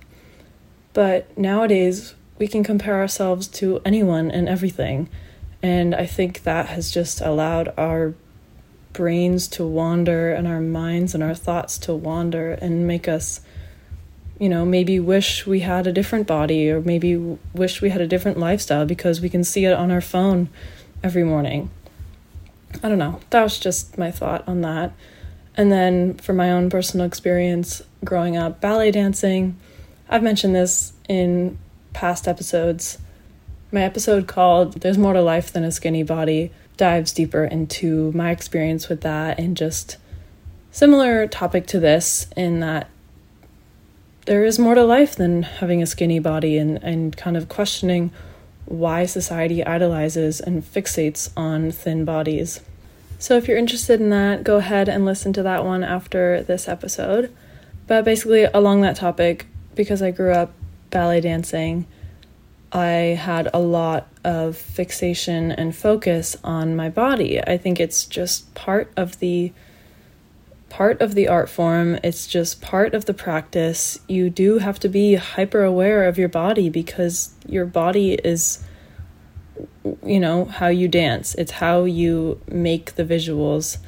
But 0.92 1.37
nowadays, 1.37 2.14
we 2.38 2.49
can 2.49 2.64
compare 2.64 2.96
ourselves 2.96 3.49
to 3.49 3.80
anyone 3.84 4.30
and 4.30 4.49
everything. 4.49 5.08
And 5.62 5.94
I 5.94 6.06
think 6.06 6.42
that 6.42 6.66
has 6.66 6.90
just 6.90 7.20
allowed 7.20 7.72
our 7.76 8.14
brains 8.92 9.49
to 9.49 9.64
wander 9.64 10.32
and 10.32 10.46
our 10.46 10.61
minds 10.61 11.14
and 11.14 11.22
our 11.22 11.34
thoughts 11.34 11.78
to 11.78 11.94
wander 11.94 12.52
and 12.52 12.87
make 12.87 13.08
us, 13.08 13.40
you 14.38 14.49
know, 14.49 14.64
maybe 14.64 15.00
wish 15.00 15.46
we 15.46 15.61
had 15.61 15.87
a 15.87 15.92
different 15.92 16.26
body 16.26 16.70
or 16.70 16.80
maybe 16.80 17.16
wish 17.54 17.80
we 17.80 17.90
had 17.90 18.00
a 18.00 18.06
different 18.06 18.38
lifestyle 18.38 18.84
because 18.84 19.20
we 19.20 19.28
can 19.28 19.44
see 19.44 19.64
it 19.64 19.72
on 19.72 19.90
our 19.90 20.00
phone 20.00 20.49
every 21.02 21.25
morning. 21.25 21.70
I 22.82 22.88
don't 22.88 22.99
know. 22.99 23.20
That 23.30 23.42
was 23.42 23.58
just 23.58 23.99
my 23.99 24.11
thought 24.11 24.46
on 24.49 24.61
that. 24.62 24.92
And 25.56 25.71
then 25.71 26.14
for 26.14 26.32
my 26.32 26.50
own 26.50 26.71
personal 26.71 27.06
experience 27.06 27.82
growing 28.04 28.37
up 28.37 28.61
ballet 28.61 28.90
dancing, 28.90 29.56
I've 30.09 30.23
mentioned 30.23 30.54
this 30.54 30.92
in 31.09 31.59
past 31.92 32.26
episodes. 32.26 32.99
My 33.71 33.82
episode 33.82 34.26
called 34.26 34.80
There's 34.80 34.99
More 34.99 35.12
to 35.12 35.23
Life 35.23 35.52
Than 35.52 35.64
a 35.64 35.73
Skinny 35.73 36.02
Body 36.02 36.50
dives 36.76 37.12
deeper 37.12 37.44
into 37.44 38.12
my 38.12 38.30
experience 38.30 38.88
with 38.88 39.02
that 39.02 39.38
and 39.38 39.56
just 39.56 39.99
similar 40.71 41.26
topic 41.26 41.66
to 41.68 41.78
this 41.78 42.26
in 42.37 42.61
that 42.61 42.88
there 44.25 44.44
is 44.44 44.59
more 44.59 44.75
to 44.75 44.85
life 44.85 45.16
than 45.16 45.42
having 45.42 45.82
a 45.82 45.87
skinny 45.87 46.18
body 46.18 46.56
and, 46.56 46.82
and 46.82 47.16
kind 47.16 47.37
of 47.37 47.49
questioning 47.49 48.11
why 48.66 49.04
society 49.04 49.64
idolizes 49.64 50.40
and 50.40 50.62
fixates 50.62 51.30
on 51.37 51.71
thin 51.71 52.04
bodies. 52.04 52.61
So, 53.23 53.37
if 53.37 53.47
you're 53.47 53.57
interested 53.57 54.00
in 54.00 54.11
that, 54.11 54.43
go 54.43 54.57
ahead 54.57 54.88
and 54.88 55.05
listen 55.05 55.33
to 55.35 55.45
that 55.45 55.64
one 55.64 55.85
after 55.85 56.43
this 56.43 56.67
episode. 56.67 57.33
But 57.87 58.05
basically, 58.05 58.43
along 58.43 58.81
that 58.81 58.97
topic, 58.97 59.47
because 59.76 60.02
I 60.02 60.11
grew 60.11 60.33
up 60.33 60.52
ballet 60.91 61.21
dancing, 61.21 61.87
I 62.73 63.14
had 63.21 63.49
a 63.55 63.61
lot 63.61 64.09
of 64.25 64.57
fixation 64.57 65.52
and 65.52 65.73
focus 65.73 66.37
on 66.43 66.75
my 66.75 66.88
body. 66.88 67.41
I 67.41 67.59
think 67.59 67.79
it's 67.79 68.07
just 68.07 68.52
part 68.57 68.93
of 68.97 69.21
the 69.21 69.52
part 70.69 71.00
of 71.00 71.14
the 71.14 71.29
art 71.29 71.49
form. 71.49 72.00
It's 72.02 72.26
just 72.26 72.61
part 72.61 72.93
of 72.93 73.05
the 73.05 73.14
practice. 73.14 74.00
You 74.09 74.31
do 74.31 74.59
have 74.59 74.81
to 74.81 74.88
be 74.88 75.14
hyper 75.14 75.62
aware 75.62 76.09
of 76.09 76.19
your 76.19 76.29
body 76.29 76.69
because 76.69 77.33
your 77.47 77.67
body 77.67 78.14
is 78.14 78.64
you 80.04 80.20
know 80.20 80.44
how 80.44 80.68
you 80.68 80.88
dance. 80.88 81.34
It's 81.34 81.52
how 81.52 81.84
you 81.84 82.40
make 82.48 82.94
the 82.94 83.04
visuals 83.04 83.78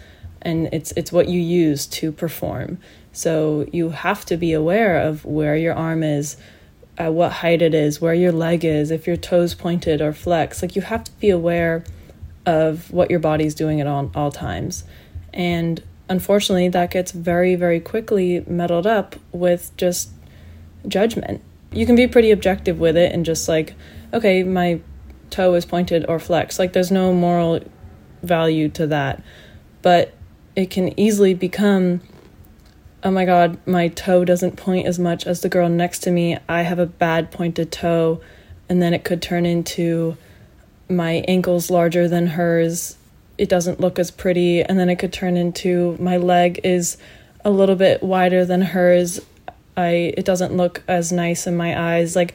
and 0.42 0.68
it's 0.72 0.92
it's 0.92 1.10
what 1.10 1.28
you 1.28 1.40
use 1.40 1.86
to 1.86 2.12
perform. 2.12 2.78
So 3.12 3.66
you 3.72 3.90
have 3.90 4.24
to 4.26 4.36
be 4.36 4.52
aware 4.52 4.98
of 4.98 5.24
where 5.24 5.56
your 5.56 5.74
arm 5.74 6.02
is 6.02 6.36
at 6.96 7.12
what 7.12 7.32
height 7.32 7.60
it 7.60 7.74
is 7.74 8.00
where 8.00 8.14
your 8.14 8.30
leg 8.30 8.64
is 8.64 8.92
if 8.92 9.06
your 9.06 9.16
toes 9.16 9.54
pointed 9.54 10.00
or 10.00 10.12
flexed. 10.12 10.62
Like 10.62 10.76
you 10.76 10.82
have 10.82 11.04
to 11.04 11.12
be 11.12 11.30
aware 11.30 11.84
of 12.46 12.92
what 12.92 13.10
your 13.10 13.20
body's 13.20 13.54
doing 13.54 13.80
at 13.80 13.86
all, 13.86 14.10
all 14.14 14.30
times. 14.30 14.84
And 15.32 15.82
unfortunately 16.08 16.68
that 16.68 16.90
gets 16.90 17.12
very 17.12 17.54
very 17.54 17.80
quickly 17.80 18.44
muddled 18.46 18.86
up 18.86 19.16
with 19.32 19.74
just 19.76 20.10
judgment. 20.86 21.40
You 21.72 21.86
can 21.86 21.96
be 21.96 22.06
pretty 22.06 22.30
objective 22.30 22.78
with 22.78 22.96
it 22.96 23.12
and 23.12 23.24
just 23.24 23.48
like 23.48 23.74
okay 24.12 24.42
my 24.42 24.80
toe 25.34 25.54
is 25.54 25.64
pointed 25.64 26.06
or 26.08 26.18
flexed. 26.18 26.58
Like 26.58 26.72
there's 26.72 26.92
no 26.92 27.12
moral 27.12 27.60
value 28.22 28.68
to 28.70 28.86
that. 28.86 29.22
But 29.82 30.14
it 30.54 30.70
can 30.70 30.98
easily 30.98 31.34
become 31.34 32.00
oh 33.02 33.10
my 33.10 33.26
god, 33.26 33.58
my 33.66 33.88
toe 33.88 34.24
doesn't 34.24 34.56
point 34.56 34.86
as 34.86 34.98
much 34.98 35.26
as 35.26 35.42
the 35.42 35.48
girl 35.50 35.68
next 35.68 35.98
to 35.98 36.10
me. 36.10 36.38
I 36.48 36.62
have 36.62 36.78
a 36.78 36.86
bad 36.86 37.30
pointed 37.30 37.70
toe. 37.70 38.22
And 38.66 38.80
then 38.80 38.94
it 38.94 39.04
could 39.04 39.20
turn 39.20 39.44
into 39.44 40.16
my 40.88 41.22
ankle's 41.28 41.68
larger 41.70 42.08
than 42.08 42.28
hers. 42.28 42.96
It 43.36 43.50
doesn't 43.50 43.78
look 43.78 43.98
as 43.98 44.10
pretty. 44.10 44.62
And 44.62 44.78
then 44.78 44.88
it 44.88 44.98
could 44.98 45.12
turn 45.12 45.36
into 45.36 45.98
my 46.00 46.16
leg 46.16 46.60
is 46.64 46.96
a 47.44 47.50
little 47.50 47.76
bit 47.76 48.02
wider 48.02 48.46
than 48.46 48.62
hers. 48.62 49.20
I 49.76 50.14
it 50.16 50.24
doesn't 50.24 50.56
look 50.56 50.82
as 50.88 51.12
nice 51.12 51.46
in 51.46 51.56
my 51.56 51.96
eyes. 51.96 52.16
Like 52.16 52.32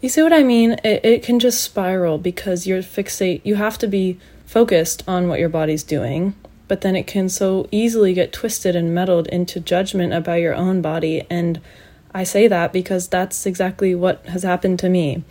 you 0.00 0.08
see 0.08 0.22
what 0.22 0.32
I 0.32 0.42
mean? 0.42 0.72
It, 0.84 1.04
it 1.04 1.22
can 1.22 1.38
just 1.38 1.62
spiral 1.62 2.18
because 2.18 2.66
you're 2.66 2.82
fixate, 2.82 3.40
you 3.44 3.56
have 3.56 3.78
to 3.78 3.86
be 3.86 4.18
focused 4.46 5.04
on 5.06 5.28
what 5.28 5.38
your 5.38 5.48
body's 5.48 5.82
doing, 5.82 6.34
but 6.68 6.80
then 6.80 6.96
it 6.96 7.06
can 7.06 7.28
so 7.28 7.68
easily 7.70 8.14
get 8.14 8.32
twisted 8.32 8.74
and 8.74 8.94
meddled 8.94 9.26
into 9.28 9.60
judgment 9.60 10.12
about 10.12 10.40
your 10.40 10.54
own 10.54 10.82
body. 10.82 11.24
And 11.30 11.60
I 12.14 12.24
say 12.24 12.48
that 12.48 12.72
because 12.72 13.08
that's 13.08 13.46
exactly 13.46 13.94
what 13.94 14.24
has 14.26 14.42
happened 14.42 14.78
to 14.80 14.88
me. 14.88 15.22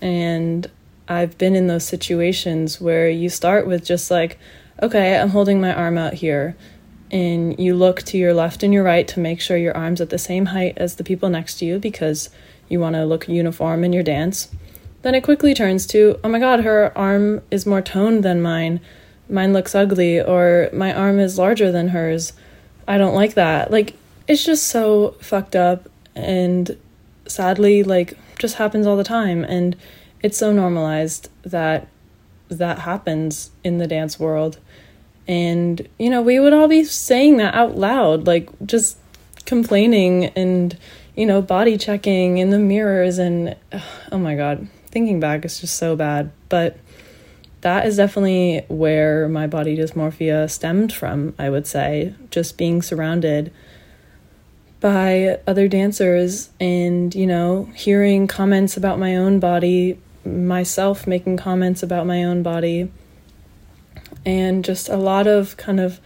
And 0.00 0.70
I've 1.08 1.36
been 1.38 1.56
in 1.56 1.66
those 1.66 1.84
situations 1.84 2.80
where 2.80 3.08
you 3.08 3.28
start 3.28 3.66
with 3.66 3.84
just 3.84 4.10
like, 4.10 4.38
okay, 4.80 5.18
I'm 5.18 5.30
holding 5.30 5.60
my 5.60 5.74
arm 5.74 5.98
out 5.98 6.14
here. 6.14 6.56
And 7.10 7.58
you 7.58 7.74
look 7.74 8.02
to 8.02 8.18
your 8.18 8.32
left 8.32 8.62
and 8.62 8.72
your 8.72 8.84
right 8.84 9.08
to 9.08 9.18
make 9.18 9.40
sure 9.40 9.56
your 9.56 9.76
arm's 9.76 10.00
at 10.00 10.10
the 10.10 10.18
same 10.18 10.46
height 10.46 10.74
as 10.76 10.94
the 10.94 11.04
people 11.04 11.28
next 11.28 11.58
to 11.58 11.64
you 11.64 11.80
because 11.80 12.30
you 12.70 12.80
want 12.80 12.94
to 12.94 13.04
look 13.04 13.28
uniform 13.28 13.84
in 13.84 13.92
your 13.92 14.02
dance. 14.02 14.48
Then 15.02 15.14
it 15.14 15.22
quickly 15.22 15.52
turns 15.52 15.86
to, 15.88 16.18
oh 16.24 16.28
my 16.28 16.38
god, 16.38 16.60
her 16.60 16.96
arm 16.96 17.42
is 17.50 17.66
more 17.66 17.82
toned 17.82 18.22
than 18.22 18.40
mine. 18.40 18.80
Mine 19.28 19.52
looks 19.52 19.74
ugly, 19.74 20.20
or 20.20 20.70
my 20.72 20.92
arm 20.92 21.18
is 21.18 21.38
larger 21.38 21.70
than 21.70 21.88
hers. 21.88 22.32
I 22.88 22.98
don't 22.98 23.14
like 23.14 23.34
that. 23.34 23.70
Like, 23.70 23.94
it's 24.26 24.44
just 24.44 24.66
so 24.66 25.16
fucked 25.20 25.56
up, 25.56 25.88
and 26.14 26.76
sadly, 27.26 27.82
like, 27.82 28.18
just 28.38 28.56
happens 28.56 28.86
all 28.86 28.96
the 28.96 29.04
time. 29.04 29.44
And 29.44 29.76
it's 30.22 30.38
so 30.38 30.52
normalized 30.52 31.28
that 31.42 31.88
that 32.48 32.80
happens 32.80 33.50
in 33.62 33.78
the 33.78 33.86
dance 33.86 34.18
world. 34.18 34.58
And, 35.28 35.88
you 35.98 36.10
know, 36.10 36.22
we 36.22 36.40
would 36.40 36.52
all 36.52 36.68
be 36.68 36.84
saying 36.84 37.36
that 37.36 37.54
out 37.54 37.76
loud, 37.76 38.26
like, 38.26 38.50
just 38.66 38.98
complaining 39.46 40.26
and 40.36 40.76
you 41.14 41.26
know, 41.26 41.42
body 41.42 41.76
checking 41.76 42.38
in 42.38 42.50
the 42.50 42.58
mirrors 42.58 43.18
and 43.18 43.56
oh 44.12 44.18
my 44.18 44.36
god, 44.36 44.68
thinking 44.86 45.20
back 45.20 45.44
it's 45.44 45.60
just 45.60 45.76
so 45.76 45.96
bad. 45.96 46.30
But 46.48 46.78
that 47.60 47.86
is 47.86 47.96
definitely 47.96 48.64
where 48.68 49.28
my 49.28 49.46
body 49.46 49.76
dysmorphia 49.76 50.50
stemmed 50.50 50.92
from, 50.92 51.34
I 51.38 51.50
would 51.50 51.66
say, 51.66 52.14
just 52.30 52.56
being 52.56 52.80
surrounded 52.80 53.52
by 54.80 55.38
other 55.46 55.68
dancers 55.68 56.48
and, 56.58 57.14
you 57.14 57.26
know, 57.26 57.70
hearing 57.74 58.26
comments 58.26 58.78
about 58.78 58.98
my 58.98 59.14
own 59.14 59.38
body, 59.38 59.98
myself 60.24 61.06
making 61.06 61.36
comments 61.36 61.82
about 61.82 62.06
my 62.06 62.24
own 62.24 62.42
body, 62.42 62.90
and 64.24 64.64
just 64.64 64.88
a 64.88 64.96
lot 64.96 65.26
of 65.26 65.56
kind 65.58 65.80
of 65.80 66.00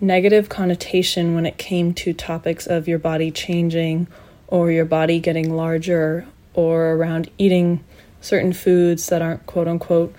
negative 0.00 0.48
connotation 0.48 1.34
when 1.34 1.46
it 1.46 1.58
came 1.58 1.92
to 1.94 2.12
topics 2.12 2.66
of 2.66 2.86
your 2.86 2.98
body 2.98 3.30
changing 3.30 4.06
or 4.52 4.70
your 4.70 4.84
body 4.84 5.18
getting 5.18 5.56
larger 5.56 6.26
or 6.52 6.92
around 6.92 7.30
eating 7.38 7.82
certain 8.20 8.52
foods 8.52 9.06
that 9.06 9.22
aren't 9.22 9.46
quote 9.46 9.66
unquote 9.66 10.14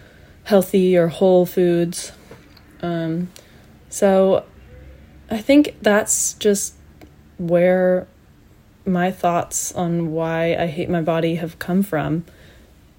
healthy 0.45 0.97
or 0.97 1.07
whole 1.07 1.45
foods. 1.45 2.11
Um, 2.81 3.29
so 3.89 4.43
I 5.29 5.37
think 5.37 5.75
that's 5.83 6.33
just 6.33 6.73
where 7.37 8.07
my 8.87 9.11
thoughts 9.11 9.71
on 9.71 10.11
why 10.11 10.55
I 10.55 10.65
hate 10.65 10.89
my 10.89 11.03
body 11.03 11.35
have 11.35 11.59
come 11.59 11.83
from. 11.83 12.25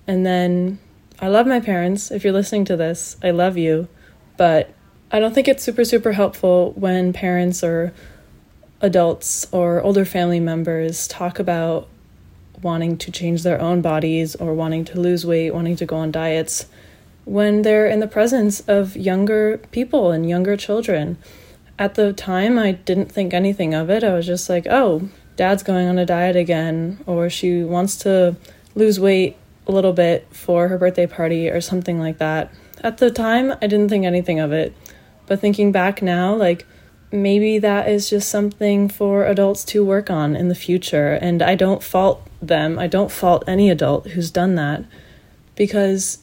And 0.06 0.24
then 0.24 0.78
I 1.20 1.26
love 1.26 1.48
my 1.48 1.58
parents. 1.58 2.12
If 2.12 2.22
you're 2.22 2.32
listening 2.32 2.64
to 2.66 2.76
this, 2.76 3.16
I 3.24 3.32
love 3.32 3.58
you. 3.58 3.88
But 4.36 4.72
I 5.10 5.18
don't 5.18 5.34
think 5.34 5.48
it's 5.48 5.64
super, 5.64 5.84
super 5.84 6.12
helpful 6.12 6.74
when 6.76 7.12
parents 7.12 7.64
or 7.64 7.92
adults 8.80 9.46
or 9.52 9.80
older 9.82 10.04
family 10.04 10.40
members 10.40 11.08
talk 11.08 11.38
about 11.38 11.88
wanting 12.62 12.96
to 12.96 13.10
change 13.10 13.42
their 13.42 13.60
own 13.60 13.82
bodies 13.82 14.34
or 14.36 14.54
wanting 14.54 14.84
to 14.86 15.00
lose 15.00 15.26
weight, 15.26 15.52
wanting 15.52 15.76
to 15.76 15.86
go 15.86 15.96
on 15.96 16.10
diets 16.10 16.66
when 17.24 17.62
they're 17.62 17.86
in 17.86 18.00
the 18.00 18.06
presence 18.06 18.60
of 18.60 18.96
younger 18.96 19.58
people 19.70 20.10
and 20.10 20.28
younger 20.28 20.56
children. 20.56 21.16
At 21.78 21.94
the 21.94 22.12
time, 22.12 22.58
I 22.58 22.72
didn't 22.72 23.10
think 23.10 23.34
anything 23.34 23.74
of 23.74 23.90
it. 23.90 24.04
I 24.04 24.14
was 24.14 24.26
just 24.26 24.48
like, 24.48 24.66
oh, 24.68 25.08
dad's 25.36 25.62
going 25.62 25.88
on 25.88 25.98
a 25.98 26.06
diet 26.06 26.36
again, 26.36 27.02
or 27.06 27.28
she 27.28 27.64
wants 27.64 27.96
to 27.98 28.36
lose 28.74 29.00
weight 29.00 29.36
a 29.66 29.72
little 29.72 29.92
bit 29.92 30.26
for 30.30 30.68
her 30.68 30.78
birthday 30.78 31.06
party 31.06 31.48
or 31.48 31.60
something 31.60 31.98
like 31.98 32.18
that. 32.18 32.52
At 32.82 32.98
the 32.98 33.10
time, 33.10 33.52
I 33.62 33.66
didn't 33.66 33.88
think 33.88 34.04
anything 34.04 34.38
of 34.38 34.52
it. 34.52 34.74
But 35.26 35.40
thinking 35.40 35.72
back 35.72 36.02
now, 36.02 36.34
like 36.34 36.66
maybe 37.14 37.58
that 37.58 37.88
is 37.88 38.10
just 38.10 38.28
something 38.28 38.88
for 38.88 39.24
adults 39.24 39.64
to 39.64 39.84
work 39.84 40.10
on 40.10 40.34
in 40.34 40.48
the 40.48 40.54
future. 40.54 41.12
And 41.14 41.42
I 41.42 41.54
don't 41.54 41.82
fault 41.82 42.26
them. 42.42 42.78
I 42.78 42.86
don't 42.86 43.10
fault 43.10 43.44
any 43.46 43.70
adult 43.70 44.08
who's 44.08 44.30
done 44.30 44.56
that 44.56 44.84
because 45.54 46.18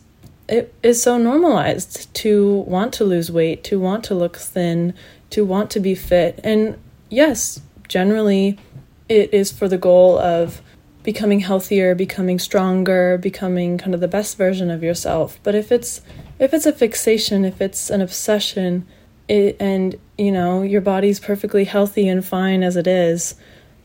it 0.47 0.73
is 0.83 1.01
so 1.01 1.17
normalized 1.17 2.13
to 2.15 2.57
want 2.67 2.93
to 2.95 3.05
lose 3.05 3.31
weight, 3.31 3.63
to 3.65 3.79
want 3.79 4.03
to 4.05 4.15
look 4.15 4.35
thin, 4.35 4.93
to 5.29 5.45
want 5.45 5.71
to 5.71 5.79
be 5.79 5.95
fit. 5.95 6.39
And 6.43 6.77
yes, 7.09 7.61
generally 7.87 8.59
it 9.07 9.33
is 9.33 9.51
for 9.51 9.67
the 9.67 9.77
goal 9.77 10.19
of 10.19 10.61
becoming 11.03 11.39
healthier, 11.39 11.95
becoming 11.95 12.37
stronger, 12.37 13.17
becoming 13.17 13.77
kind 13.77 13.93
of 13.93 14.01
the 14.01 14.07
best 14.07 14.37
version 14.37 14.69
of 14.69 14.83
yourself. 14.83 15.39
But 15.41 15.55
if 15.55 15.71
it's 15.71 16.01
if 16.37 16.53
it's 16.53 16.65
a 16.65 16.73
fixation, 16.73 17.45
if 17.45 17.61
it's 17.61 17.89
an 17.89 18.01
obsession, 18.01 18.85
it, 19.31 19.55
and 19.59 19.97
you 20.17 20.31
know, 20.31 20.61
your 20.61 20.81
body's 20.81 21.19
perfectly 21.19 21.63
healthy 21.63 22.07
and 22.07 22.23
fine 22.23 22.63
as 22.63 22.75
it 22.75 22.85
is, 22.85 23.35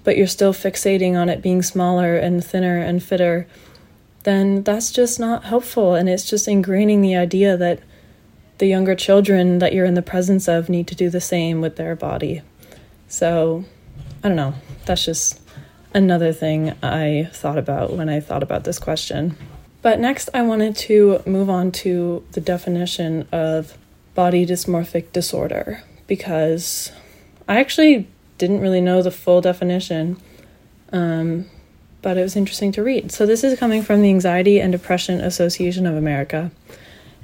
but 0.02 0.16
you're 0.16 0.26
still 0.26 0.52
fixating 0.52 1.14
on 1.14 1.28
it 1.28 1.40
being 1.40 1.62
smaller 1.62 2.16
and 2.16 2.44
thinner 2.44 2.78
and 2.78 3.02
fitter, 3.02 3.46
then 4.24 4.64
that's 4.64 4.90
just 4.90 5.20
not 5.20 5.44
helpful 5.44 5.94
and 5.94 6.08
it's 6.08 6.28
just 6.28 6.48
ingraining 6.48 7.00
the 7.00 7.14
idea 7.14 7.56
that 7.56 7.80
the 8.58 8.66
younger 8.66 8.96
children 8.96 9.60
that 9.60 9.72
you're 9.72 9.84
in 9.84 9.94
the 9.94 10.02
presence 10.02 10.48
of 10.48 10.68
need 10.68 10.88
to 10.88 10.94
do 10.94 11.08
the 11.10 11.20
same 11.20 11.60
with 11.60 11.76
their 11.76 11.94
body. 11.94 12.42
So, 13.06 13.64
I 14.24 14.28
don't 14.28 14.36
know. 14.36 14.54
That's 14.84 15.04
just 15.04 15.40
another 15.94 16.32
thing 16.32 16.74
I 16.82 17.30
thought 17.32 17.58
about 17.58 17.92
when 17.92 18.08
I 18.08 18.18
thought 18.18 18.42
about 18.42 18.64
this 18.64 18.80
question. 18.80 19.36
But 19.82 20.00
next, 20.00 20.28
I 20.34 20.42
wanted 20.42 20.74
to 20.76 21.22
move 21.24 21.48
on 21.48 21.70
to 21.72 22.24
the 22.32 22.40
definition 22.40 23.28
of 23.30 23.78
body 24.16 24.44
dysmorphic 24.44 25.12
disorder 25.12 25.84
because 26.08 26.90
I 27.46 27.60
actually 27.60 28.08
didn't 28.38 28.60
really 28.60 28.80
know 28.80 29.02
the 29.02 29.12
full 29.12 29.40
definition, 29.40 30.16
um, 30.92 31.46
but 32.02 32.18
it 32.18 32.22
was 32.22 32.34
interesting 32.34 32.72
to 32.72 32.82
read. 32.82 33.12
So, 33.12 33.26
this 33.26 33.44
is 33.44 33.58
coming 33.58 33.82
from 33.82 34.02
the 34.02 34.08
Anxiety 34.08 34.60
and 34.60 34.72
Depression 34.72 35.20
Association 35.20 35.86
of 35.86 35.94
America, 35.94 36.50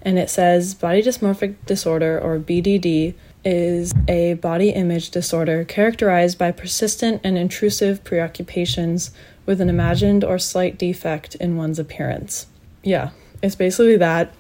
and 0.03 0.19
it 0.19 0.31
says 0.31 0.75
body 0.75 1.03
dysmorphic 1.03 1.57
disorder, 1.67 2.21
or 2.21 2.39
BDD, 2.39 3.15
is 3.45 3.93
a 4.07 4.35
body 4.35 4.71
image 4.71 5.11
disorder 5.11 5.65
characterized 5.65 6.39
by 6.39 6.53
persistent 6.53 7.21
and 7.25 7.37
intrusive 7.37 8.05
preoccupations 8.05 9.11
with 9.47 9.61
an 9.61 9.69
imagined 9.69 10.23
or 10.23 10.39
slight 10.39 10.79
defect 10.79 11.35
in 11.37 11.57
one's 11.57 11.79
appearance. 11.79 12.47
Yeah, 12.85 13.11
it's 13.43 13.57
basically 13.57 13.97
that. 13.97 14.33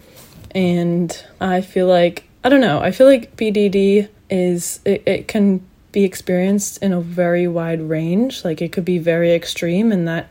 And 0.54 1.24
I 1.40 1.60
feel 1.60 1.86
like, 1.86 2.24
I 2.44 2.48
don't 2.48 2.60
know, 2.60 2.80
I 2.80 2.90
feel 2.90 3.06
like 3.06 3.36
BDD 3.36 4.08
is, 4.28 4.80
it, 4.84 5.02
it 5.06 5.28
can 5.28 5.64
be 5.92 6.04
experienced 6.04 6.82
in 6.82 6.92
a 6.92 7.00
very 7.00 7.46
wide 7.46 7.80
range. 7.82 8.44
Like 8.44 8.60
it 8.60 8.72
could 8.72 8.84
be 8.84 8.98
very 8.98 9.32
extreme 9.32 9.92
in 9.92 10.06
that 10.06 10.28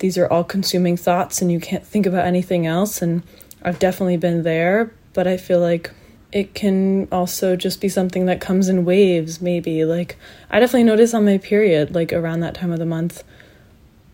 these 0.00 0.16
are 0.18 0.26
all 0.26 0.44
consuming 0.44 0.96
thoughts 0.96 1.40
and 1.40 1.52
you 1.52 1.60
can't 1.60 1.86
think 1.86 2.06
about 2.06 2.26
anything 2.26 2.66
else. 2.66 3.02
And 3.02 3.22
I've 3.62 3.78
definitely 3.78 4.16
been 4.16 4.42
there, 4.42 4.92
but 5.12 5.26
I 5.26 5.36
feel 5.36 5.60
like 5.60 5.92
it 6.32 6.54
can 6.54 7.08
also 7.10 7.56
just 7.56 7.80
be 7.80 7.88
something 7.88 8.26
that 8.26 8.40
comes 8.40 8.68
in 8.68 8.84
waves, 8.84 9.40
maybe. 9.40 9.84
Like, 9.84 10.16
I 10.50 10.60
definitely 10.60 10.84
notice 10.84 11.14
on 11.14 11.24
my 11.24 11.38
period, 11.38 11.94
like 11.94 12.12
around 12.12 12.40
that 12.40 12.54
time 12.54 12.72
of 12.72 12.78
the 12.78 12.86
month, 12.86 13.24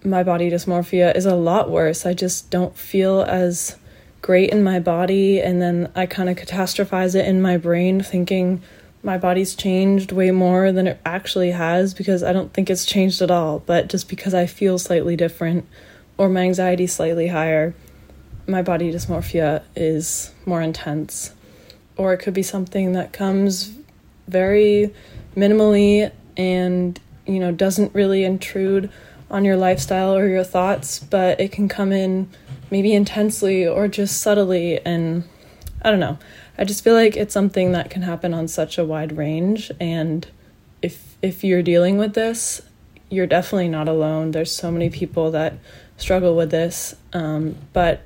my 0.04 0.22
body 0.22 0.50
dysmorphia 0.50 1.14
is 1.16 1.26
a 1.26 1.34
lot 1.34 1.70
worse. 1.70 2.06
I 2.06 2.14
just 2.14 2.50
don't 2.50 2.76
feel 2.76 3.22
as 3.22 3.76
great 4.24 4.48
in 4.48 4.64
my 4.64 4.80
body, 4.80 5.38
and 5.38 5.60
then 5.60 5.92
I 5.94 6.06
kind 6.06 6.30
of 6.30 6.38
catastrophize 6.38 7.14
it 7.14 7.28
in 7.28 7.42
my 7.42 7.58
brain, 7.58 8.00
thinking 8.00 8.62
my 9.02 9.18
body's 9.18 9.54
changed 9.54 10.12
way 10.12 10.30
more 10.30 10.72
than 10.72 10.86
it 10.86 10.98
actually 11.04 11.50
has 11.50 11.92
because 11.92 12.22
I 12.22 12.32
don't 12.32 12.50
think 12.50 12.70
it's 12.70 12.86
changed 12.86 13.20
at 13.20 13.30
all. 13.30 13.58
But 13.58 13.88
just 13.88 14.08
because 14.08 14.32
I 14.32 14.46
feel 14.46 14.78
slightly 14.78 15.14
different 15.14 15.66
or 16.16 16.30
my 16.30 16.40
anxiety 16.40 16.86
slightly 16.86 17.28
higher, 17.28 17.74
my 18.46 18.62
body 18.62 18.90
dysmorphia 18.90 19.62
is 19.76 20.32
more 20.46 20.62
intense 20.62 21.34
or 21.98 22.14
it 22.14 22.18
could 22.18 22.32
be 22.32 22.42
something 22.42 22.92
that 22.92 23.12
comes 23.12 23.76
very 24.26 24.90
minimally 25.36 26.10
and 26.38 26.98
you 27.26 27.38
know 27.38 27.52
doesn't 27.52 27.94
really 27.94 28.24
intrude 28.24 28.90
on 29.30 29.44
your 29.44 29.56
lifestyle 29.56 30.14
or 30.14 30.26
your 30.26 30.44
thoughts 30.44 30.98
but 30.98 31.40
it 31.40 31.52
can 31.52 31.68
come 31.68 31.92
in 31.92 32.28
maybe 32.70 32.92
intensely 32.92 33.66
or 33.66 33.88
just 33.88 34.20
subtly 34.20 34.84
and 34.84 35.24
i 35.82 35.90
don't 35.90 36.00
know. 36.00 36.18
I 36.56 36.64
just 36.64 36.84
feel 36.84 36.94
like 36.94 37.16
it's 37.16 37.34
something 37.34 37.72
that 37.72 37.90
can 37.90 38.02
happen 38.02 38.32
on 38.32 38.46
such 38.46 38.78
a 38.78 38.84
wide 38.84 39.16
range 39.16 39.70
and 39.80 40.26
if 40.82 41.16
if 41.20 41.42
you're 41.44 41.62
dealing 41.62 41.98
with 41.98 42.14
this 42.14 42.62
you're 43.10 43.26
definitely 43.26 43.68
not 43.68 43.88
alone. 43.88 44.32
There's 44.32 44.52
so 44.52 44.72
many 44.72 44.90
people 44.90 45.30
that 45.32 45.58
struggle 45.96 46.36
with 46.36 46.50
this 46.50 46.94
um, 47.12 47.56
but 47.72 48.02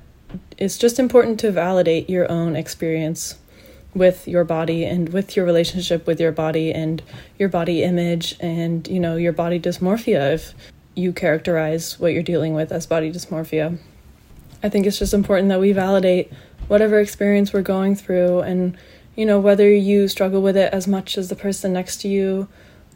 it's 0.58 0.76
just 0.76 0.98
important 0.98 1.40
to 1.40 1.50
validate 1.50 2.10
your 2.10 2.30
own 2.30 2.56
experience 2.56 3.36
with 3.94 4.28
your 4.28 4.44
body 4.44 4.84
and 4.84 5.08
with 5.10 5.36
your 5.36 5.44
relationship 5.44 6.06
with 6.06 6.20
your 6.20 6.32
body 6.32 6.72
and 6.72 7.02
your 7.38 7.48
body 7.48 7.82
image 7.82 8.36
and 8.40 8.86
you 8.88 9.00
know 9.00 9.16
your 9.16 9.32
body 9.32 9.58
dysmorphia 9.58 10.34
if 10.34 10.54
you 10.94 11.12
characterize 11.12 11.98
what 11.98 12.12
you're 12.12 12.22
dealing 12.22 12.54
with 12.54 12.70
as 12.70 12.86
body 12.86 13.10
dysmorphia 13.10 13.78
i 14.62 14.68
think 14.68 14.86
it's 14.86 14.98
just 14.98 15.14
important 15.14 15.48
that 15.48 15.60
we 15.60 15.72
validate 15.72 16.32
whatever 16.68 17.00
experience 17.00 17.52
we're 17.52 17.62
going 17.62 17.94
through 17.94 18.40
and 18.40 18.76
you 19.16 19.26
know 19.26 19.40
whether 19.40 19.70
you 19.70 20.06
struggle 20.06 20.40
with 20.40 20.56
it 20.56 20.72
as 20.72 20.86
much 20.86 21.18
as 21.18 21.28
the 21.28 21.36
person 21.36 21.72
next 21.72 22.00
to 22.00 22.08
you 22.08 22.48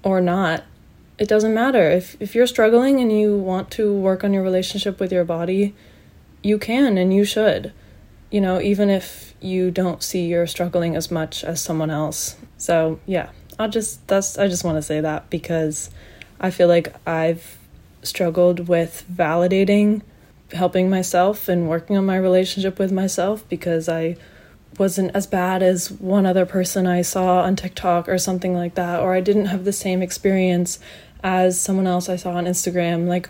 or 0.03 0.20
not. 0.20 0.64
It 1.18 1.29
doesn't 1.29 1.55
matter. 1.55 1.90
If 1.90 2.16
if 2.20 2.35
you're 2.35 2.46
struggling 2.46 3.01
and 3.01 3.12
you 3.12 3.37
want 3.37 3.70
to 3.72 3.92
work 3.92 4.25
on 4.25 4.33
your 4.33 4.42
relationship 4.42 5.01
with 5.01 5.12
your 5.12 5.25
body 5.25 5.75
you 6.42 6.59
can 6.59 6.98
and 6.98 7.14
you 7.14 7.25
should. 7.25 7.72
You 8.31 8.40
know, 8.40 8.61
even 8.61 8.90
if 8.90 9.35
you 9.40 9.70
don't 9.70 10.03
see 10.03 10.27
you're 10.27 10.46
struggling 10.46 10.96
as 10.96 11.11
much 11.11 11.44
as 11.44 11.62
someone 11.62 11.90
else. 11.90 12.37
So, 12.57 12.98
yeah, 13.07 13.31
I'll 13.59 13.68
just, 13.68 14.07
that's, 14.09 14.38
I 14.38 14.48
just 14.48 14.64
want 14.64 14.79
to 14.79 14.83
say 14.83 15.01
that 15.01 15.29
because 15.29 15.90
I 16.40 16.51
feel 16.51 16.66
like 16.66 16.94
I've 17.07 17.59
struggled 18.03 18.68
with 18.68 19.05
validating 19.12 20.03
helping 20.53 20.91
myself 20.91 21.49
and 21.49 21.69
working 21.69 21.97
on 21.97 22.07
my 22.07 22.17
relationship 22.17 22.79
with 22.79 22.93
myself 22.93 23.49
because 23.49 23.88
I 23.88 24.17
wasn't 24.79 25.15
as 25.15 25.27
bad 25.27 25.62
as 25.62 25.91
one 25.91 26.27
other 26.27 26.47
person 26.47 26.87
I 26.87 27.03
saw 27.03 27.43
on 27.43 27.57
TikTok 27.57 28.09
or 28.09 28.19
something 28.19 28.55
like 28.55 28.75
that, 28.75 29.01
or 29.01 29.15
I 29.15 29.21
didn't 29.21 29.47
have 29.47 29.65
the 29.65 29.73
same 29.73 30.03
experience 30.03 30.79
as 31.23 31.61
someone 31.61 31.87
else 31.87 32.09
I 32.09 32.17
saw 32.17 32.33
on 32.33 32.47
Instagram. 32.47 33.07
Like, 33.07 33.29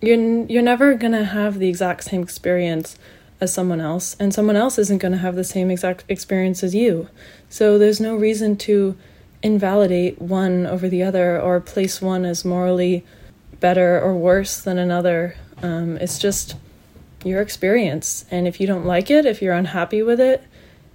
you're, 0.00 0.46
you're 0.46 0.62
never 0.62 0.94
gonna 0.94 1.24
have 1.24 1.58
the 1.58 1.68
exact 1.68 2.04
same 2.04 2.22
experience 2.22 2.96
as 3.40 3.52
someone 3.52 3.80
else, 3.80 4.16
and 4.20 4.32
someone 4.32 4.56
else 4.56 4.78
isn't 4.78 5.00
to 5.00 5.16
have 5.16 5.34
the 5.34 5.44
same 5.44 5.70
exact 5.70 6.04
experience 6.08 6.62
as 6.62 6.74
you. 6.74 7.08
So 7.48 7.78
there's 7.78 8.00
no 8.00 8.14
reason 8.14 8.56
to 8.58 8.96
invalidate 9.42 10.20
one 10.20 10.66
over 10.66 10.88
the 10.88 11.02
other 11.02 11.40
or 11.40 11.60
place 11.60 12.00
one 12.00 12.24
as 12.24 12.44
morally 12.44 13.04
better 13.58 14.00
or 14.00 14.14
worse 14.14 14.60
than 14.60 14.78
another. 14.78 15.36
Um, 15.62 15.96
it's 15.98 16.18
just 16.18 16.56
your 17.24 17.40
experience. 17.40 18.24
And 18.30 18.48
if 18.48 18.60
you 18.60 18.66
don't 18.66 18.84
like 18.84 19.10
it, 19.10 19.26
if 19.26 19.40
you're 19.40 19.54
unhappy 19.54 20.02
with 20.02 20.20
it, 20.20 20.42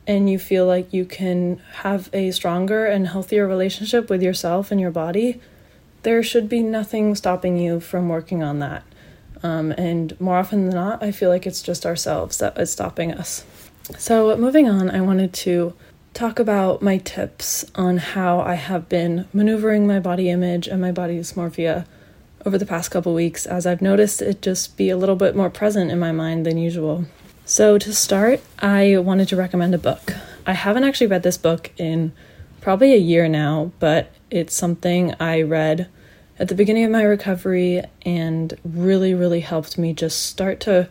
and 0.08 0.30
you 0.30 0.40
feel 0.40 0.66
like 0.66 0.94
you 0.94 1.04
can 1.04 1.62
have 1.82 2.10
a 2.14 2.32
stronger 2.32 2.86
and 2.86 3.08
healthier 3.08 3.46
relationship 3.46 4.10
with 4.10 4.24
yourself 4.24 4.72
and 4.72 4.80
your 4.80 4.90
body, 4.90 5.42
there 6.04 6.24
should 6.24 6.48
be 6.48 6.64
nothing 6.64 7.14
stopping 7.14 7.58
you 7.58 7.82
from 7.82 8.08
working 8.08 8.42
on 8.42 8.60
that. 8.60 8.84
Um, 9.44 9.74
and 9.74 10.20
more 10.20 10.38
often 10.38 10.68
than 10.68 10.76
not, 10.76 11.04
I 11.04 11.12
feel 11.12 11.30
like 11.30 11.46
it's 11.46 11.62
just 11.62 11.86
ourselves 11.86 12.38
that 12.38 12.58
is 12.58 12.72
stopping 12.72 13.14
us. 13.14 13.44
So, 13.98 14.36
moving 14.38 14.70
on, 14.70 14.90
I 14.90 15.02
wanted 15.02 15.34
to 15.34 15.74
talk 16.14 16.40
about 16.40 16.82
my 16.82 16.98
tips 16.98 17.66
on 17.76 17.98
how 17.98 18.40
I 18.40 18.56
have 18.56 18.90
been 18.90 19.28
maneuvering 19.34 19.86
my 19.86 20.00
body 20.00 20.30
image 20.30 20.68
and 20.68 20.82
my 20.82 20.92
body 20.92 21.20
dysmorphia 21.20 21.86
over 22.48 22.58
the 22.58 22.66
past 22.66 22.90
couple 22.90 23.14
weeks 23.14 23.46
as 23.46 23.68
I've 23.68 23.82
noticed 23.82 24.22
it 24.22 24.42
just 24.42 24.78
be 24.78 24.90
a 24.90 24.96
little 24.96 25.18
bit 25.18 25.36
more 25.36 25.50
present 25.50 25.92
in 25.92 26.00
my 26.00 26.14
mind 26.14 26.46
than 26.46 26.58
usual. 26.58 27.04
So, 27.44 27.78
to 27.78 27.94
start, 27.94 28.40
I 28.60 28.96
wanted 29.00 29.28
to 29.28 29.36
recommend 29.36 29.76
a 29.76 29.78
book. 29.78 30.14
I 30.46 30.54
haven't 30.54 30.86
actually 30.86 31.08
read 31.08 31.24
this 31.24 31.38
book 31.38 31.72
in 31.76 32.14
probably 32.62 32.94
a 32.94 32.98
year 32.98 33.28
now, 33.28 33.74
but 33.80 34.14
it's 34.32 34.56
something 34.56 35.14
I 35.20 35.42
read 35.42 35.90
at 36.40 36.48
the 36.48 36.56
beginning 36.56 36.86
of 36.86 36.92
my 36.92 37.04
recovery 37.04 37.84
and 38.04 38.58
really, 38.64 39.14
really 39.14 39.42
helped 39.42 39.78
me 39.78 39.92
just 39.92 40.26
start 40.26 40.62
to 40.62 40.88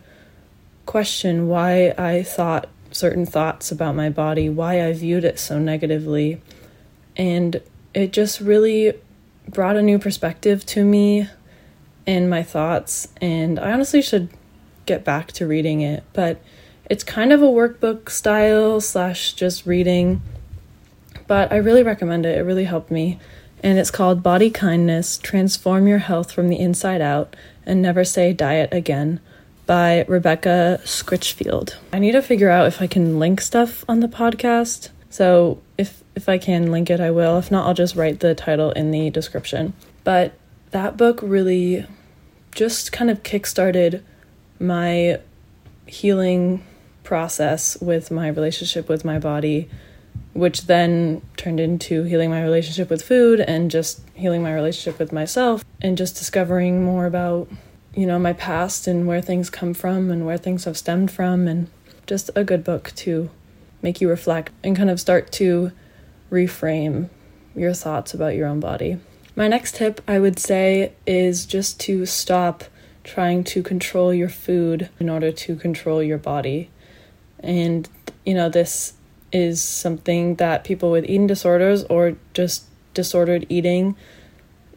question 0.85 1.47
why 1.47 1.95
I 1.97 2.21
thought 2.21 2.69
certain 2.91 3.25
thoughts 3.25 3.71
about 3.71 3.95
my 3.95 4.11
body, 4.11 4.47
why 4.47 4.85
I 4.85 4.93
viewed 4.93 5.23
it 5.23 5.39
so 5.39 5.57
negatively. 5.57 6.39
And 7.15 7.63
it 7.95 8.13
just 8.13 8.41
really 8.41 8.93
brought 9.49 9.75
a 9.75 9.81
new 9.81 9.97
perspective 9.97 10.63
to 10.67 10.85
me 10.85 11.27
and 12.07 12.29
my 12.29 12.41
thoughts. 12.41 13.09
And 13.21 13.59
I 13.59 13.71
honestly 13.73 14.01
should 14.01 14.29
get 14.85 15.03
back 15.03 15.33
to 15.33 15.45
reading 15.45 15.81
it, 15.81 16.03
but 16.13 16.41
it's 16.89 17.03
kind 17.03 17.33
of 17.33 17.41
a 17.41 17.47
workbook 17.47 18.09
style 18.09 18.79
slash 18.79 19.33
just 19.33 19.65
reading. 19.65 20.21
But 21.27 21.51
I 21.51 21.57
really 21.57 21.83
recommend 21.83 22.25
it. 22.25 22.37
It 22.37 22.41
really 22.41 22.63
helped 22.63 22.89
me. 22.89 23.19
And 23.61 23.77
it's 23.77 23.91
called 23.91 24.23
Body 24.23 24.49
Kindness 24.49 25.17
Transform 25.17 25.87
Your 25.87 25.97
Health 25.97 26.31
from 26.31 26.47
the 26.47 26.59
Inside 26.59 27.01
Out 27.01 27.35
and 27.65 27.81
Never 27.81 28.05
Say 28.05 28.31
Diet 28.31 28.69
Again 28.71 29.19
by 29.65 30.05
Rebecca 30.07 30.79
Scritchfield. 30.85 31.75
I 31.91 31.99
need 31.99 32.13
to 32.13 32.21
figure 32.21 32.49
out 32.49 32.67
if 32.67 32.81
I 32.81 32.87
can 32.87 33.19
link 33.19 33.41
stuff 33.41 33.83
on 33.89 33.99
the 33.99 34.07
podcast. 34.07 34.89
So 35.09 35.61
if 35.77 36.03
if 36.15 36.29
I 36.29 36.37
can 36.37 36.71
link 36.71 36.89
it, 36.89 36.99
I 36.99 37.11
will. 37.11 37.37
If 37.37 37.51
not, 37.51 37.67
I'll 37.67 37.73
just 37.73 37.95
write 37.95 38.21
the 38.21 38.33
title 38.33 38.71
in 38.71 38.91
the 38.91 39.09
description. 39.09 39.73
But 40.03 40.33
that 40.71 40.97
book 40.97 41.19
really 41.21 41.85
just 42.51 42.91
kind 42.91 43.09
of 43.09 43.23
kickstarted 43.23 44.01
my 44.59 45.19
healing 45.85 46.63
process 47.03 47.79
with 47.79 48.11
my 48.11 48.27
relationship 48.27 48.89
with 48.89 49.05
my 49.05 49.17
body, 49.17 49.69
which 50.33 50.67
then 50.67 51.21
turned 51.37 51.59
into 51.59 52.03
healing 52.03 52.29
my 52.29 52.43
relationship 52.43 52.89
with 52.89 53.01
food 53.01 53.39
and 53.39 53.71
just 53.71 54.01
healing 54.13 54.43
my 54.43 54.53
relationship 54.53 54.99
with 54.99 55.11
myself 55.11 55.63
and 55.81 55.97
just 55.97 56.17
discovering 56.17 56.83
more 56.83 57.05
about, 57.05 57.47
you 57.95 58.05
know, 58.05 58.19
my 58.19 58.33
past 58.33 58.87
and 58.87 59.07
where 59.07 59.21
things 59.21 59.49
come 59.49 59.73
from 59.73 60.11
and 60.11 60.25
where 60.25 60.37
things 60.37 60.65
have 60.65 60.77
stemmed 60.77 61.09
from 61.09 61.47
and 61.47 61.69
just 62.05 62.29
a 62.35 62.43
good 62.43 62.63
book 62.63 62.91
to 62.95 63.29
make 63.81 64.01
you 64.01 64.09
reflect 64.09 64.51
and 64.63 64.75
kind 64.75 64.89
of 64.89 64.99
start 64.99 65.31
to 65.31 65.71
reframe 66.31 67.09
your 67.55 67.73
thoughts 67.73 68.13
about 68.13 68.35
your 68.35 68.47
own 68.47 68.59
body. 68.59 68.99
My 69.37 69.47
next 69.47 69.75
tip, 69.75 70.01
I 70.07 70.17
would 70.17 70.39
say, 70.39 70.93
is 71.05 71.45
just 71.45 71.79
to 71.81 72.07
stop 72.07 72.63
trying 73.03 73.43
to 73.43 73.61
control 73.61 74.11
your 74.11 74.29
food 74.29 74.89
in 74.99 75.11
order 75.11 75.31
to 75.31 75.55
control 75.55 76.01
your 76.01 76.17
body. 76.17 76.71
And, 77.41 77.87
you 78.25 78.33
know, 78.33 78.49
this 78.49 78.93
is 79.31 79.63
something 79.63 80.37
that 80.37 80.63
people 80.63 80.89
with 80.89 81.03
eating 81.03 81.27
disorders 81.27 81.83
or 81.83 82.15
just 82.33 82.65
disordered 82.95 83.45
eating 83.47 83.95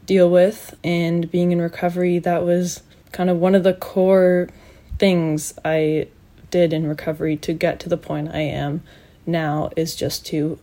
deal 0.04 0.28
with. 0.28 0.76
And 0.84 1.30
being 1.30 1.52
in 1.52 1.62
recovery, 1.62 2.18
that 2.18 2.44
was 2.44 2.82
kind 3.12 3.30
of 3.30 3.38
one 3.38 3.54
of 3.54 3.62
the 3.62 3.72
core 3.72 4.50
things 4.98 5.54
I 5.64 6.08
did 6.50 6.74
in 6.74 6.86
recovery 6.86 7.38
to 7.38 7.54
get 7.54 7.80
to 7.80 7.88
the 7.88 7.96
point 7.96 8.28
I 8.34 8.40
am 8.40 8.82
now 9.24 9.70
is 9.74 9.96
just 9.96 10.26
to 10.26 10.58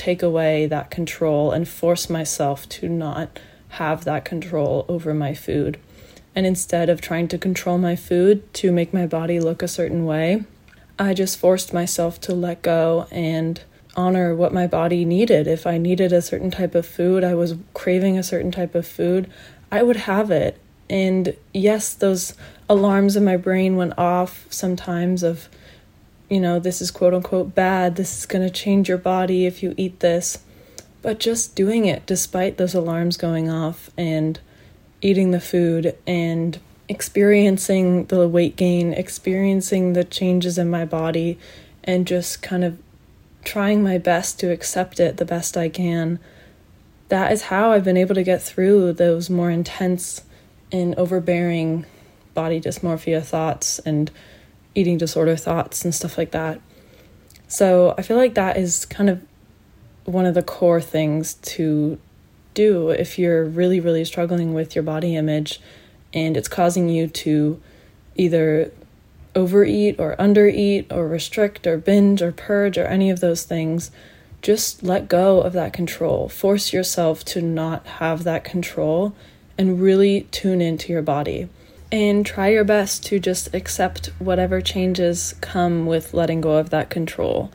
take 0.00 0.22
away 0.22 0.66
that 0.66 0.90
control 0.90 1.52
and 1.52 1.68
force 1.68 2.08
myself 2.08 2.66
to 2.70 2.88
not 2.88 3.38
have 3.68 4.04
that 4.04 4.24
control 4.24 4.86
over 4.88 5.12
my 5.12 5.34
food. 5.34 5.78
And 6.34 6.46
instead 6.46 6.88
of 6.88 7.02
trying 7.02 7.28
to 7.28 7.36
control 7.36 7.76
my 7.76 7.96
food 7.96 8.52
to 8.54 8.72
make 8.72 8.94
my 8.94 9.06
body 9.06 9.38
look 9.38 9.62
a 9.62 9.68
certain 9.68 10.06
way, 10.06 10.44
I 10.98 11.12
just 11.12 11.38
forced 11.38 11.74
myself 11.74 12.18
to 12.22 12.32
let 12.32 12.62
go 12.62 13.08
and 13.10 13.62
honor 13.94 14.34
what 14.34 14.54
my 14.54 14.66
body 14.66 15.04
needed. 15.04 15.46
If 15.46 15.66
I 15.66 15.76
needed 15.76 16.14
a 16.14 16.22
certain 16.22 16.50
type 16.50 16.74
of 16.74 16.86
food, 16.86 17.22
I 17.22 17.34
was 17.34 17.56
craving 17.74 18.16
a 18.16 18.22
certain 18.22 18.50
type 18.50 18.74
of 18.74 18.86
food, 18.86 19.30
I 19.70 19.82
would 19.82 19.96
have 19.96 20.30
it. 20.30 20.58
And 20.88 21.36
yes, 21.52 21.92
those 21.92 22.34
alarms 22.70 23.16
in 23.16 23.24
my 23.24 23.36
brain 23.36 23.76
went 23.76 23.98
off 23.98 24.46
sometimes 24.48 25.22
of, 25.22 25.50
you 26.30 26.40
know, 26.40 26.60
this 26.60 26.80
is 26.80 26.90
quote 26.90 27.12
unquote 27.12 27.54
bad, 27.54 27.96
this 27.96 28.18
is 28.18 28.24
going 28.24 28.46
to 28.46 28.54
change 28.54 28.88
your 28.88 28.98
body 28.98 29.44
if 29.44 29.62
you 29.62 29.74
eat 29.76 30.00
this. 30.00 30.38
But 31.02 31.18
just 31.18 31.56
doing 31.56 31.86
it 31.86 32.06
despite 32.06 32.56
those 32.56 32.74
alarms 32.74 33.16
going 33.16 33.50
off 33.50 33.90
and 33.98 34.38
eating 35.02 35.32
the 35.32 35.40
food 35.40 35.96
and 36.06 36.58
experiencing 36.88 38.04
the 38.06 38.28
weight 38.28 38.56
gain, 38.56 38.92
experiencing 38.92 39.94
the 39.94 40.04
changes 40.04 40.56
in 40.56 40.70
my 40.70 40.84
body, 40.84 41.38
and 41.82 42.06
just 42.06 42.42
kind 42.42 42.64
of 42.64 42.78
trying 43.44 43.82
my 43.82 43.98
best 43.98 44.38
to 44.40 44.52
accept 44.52 45.00
it 45.00 45.16
the 45.16 45.24
best 45.24 45.56
I 45.56 45.68
can. 45.68 46.18
That 47.08 47.32
is 47.32 47.42
how 47.42 47.72
I've 47.72 47.84
been 47.84 47.96
able 47.96 48.14
to 48.14 48.22
get 48.22 48.42
through 48.42 48.92
those 48.92 49.30
more 49.30 49.50
intense 49.50 50.22
and 50.70 50.94
overbearing 50.96 51.86
body 52.34 52.60
dysmorphia 52.60 53.22
thoughts 53.22 53.80
and 53.80 54.10
eating 54.74 54.98
disorder 54.98 55.36
thoughts 55.36 55.84
and 55.84 55.94
stuff 55.94 56.16
like 56.16 56.30
that. 56.32 56.60
So 57.48 57.94
I 57.98 58.02
feel 58.02 58.16
like 58.16 58.34
that 58.34 58.56
is 58.56 58.84
kind 58.84 59.10
of 59.10 59.22
one 60.04 60.26
of 60.26 60.34
the 60.34 60.42
core 60.42 60.80
things 60.80 61.34
to 61.34 61.98
do 62.54 62.90
if 62.90 63.18
you're 63.18 63.44
really, 63.44 63.80
really 63.80 64.04
struggling 64.04 64.54
with 64.54 64.74
your 64.74 64.82
body 64.82 65.16
image 65.16 65.60
and 66.12 66.36
it's 66.36 66.48
causing 66.48 66.88
you 66.88 67.06
to 67.06 67.60
either 68.16 68.72
overeat 69.34 69.98
or 69.98 70.16
undereat 70.16 70.90
or 70.90 71.06
restrict 71.06 71.66
or 71.66 71.78
binge 71.78 72.20
or 72.20 72.32
purge 72.32 72.76
or 72.76 72.86
any 72.86 73.10
of 73.10 73.20
those 73.20 73.44
things. 73.44 73.90
Just 74.42 74.82
let 74.82 75.08
go 75.08 75.40
of 75.40 75.52
that 75.52 75.72
control. 75.72 76.28
Force 76.28 76.72
yourself 76.72 77.24
to 77.26 77.42
not 77.42 77.86
have 77.86 78.24
that 78.24 78.42
control 78.42 79.14
and 79.56 79.80
really 79.80 80.22
tune 80.30 80.60
into 80.60 80.92
your 80.92 81.02
body. 81.02 81.48
And 81.92 82.24
try 82.24 82.48
your 82.48 82.64
best 82.64 83.04
to 83.06 83.18
just 83.18 83.52
accept 83.52 84.08
whatever 84.18 84.60
changes 84.60 85.34
come 85.40 85.86
with 85.86 86.14
letting 86.14 86.40
go 86.40 86.52
of 86.52 86.70
that 86.70 86.88
control. 86.88 87.50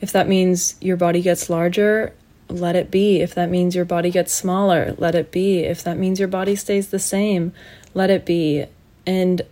If 0.00 0.10
that 0.12 0.28
means 0.28 0.74
your 0.80 0.96
body 0.96 1.22
gets 1.22 1.48
larger, 1.48 2.12
let 2.48 2.76
it 2.76 2.90
be. 2.90 3.20
If 3.20 3.34
that 3.34 3.50
means 3.50 3.76
your 3.76 3.84
body 3.84 4.10
gets 4.10 4.32
smaller, 4.32 4.94
let 4.98 5.14
it 5.14 5.30
be. 5.30 5.60
If 5.60 5.84
that 5.84 5.98
means 5.98 6.18
your 6.18 6.28
body 6.28 6.56
stays 6.56 6.88
the 6.88 6.98
same, 6.98 7.52
let 7.94 8.10
it 8.10 8.26
be. 8.26 8.66
And 9.06 9.42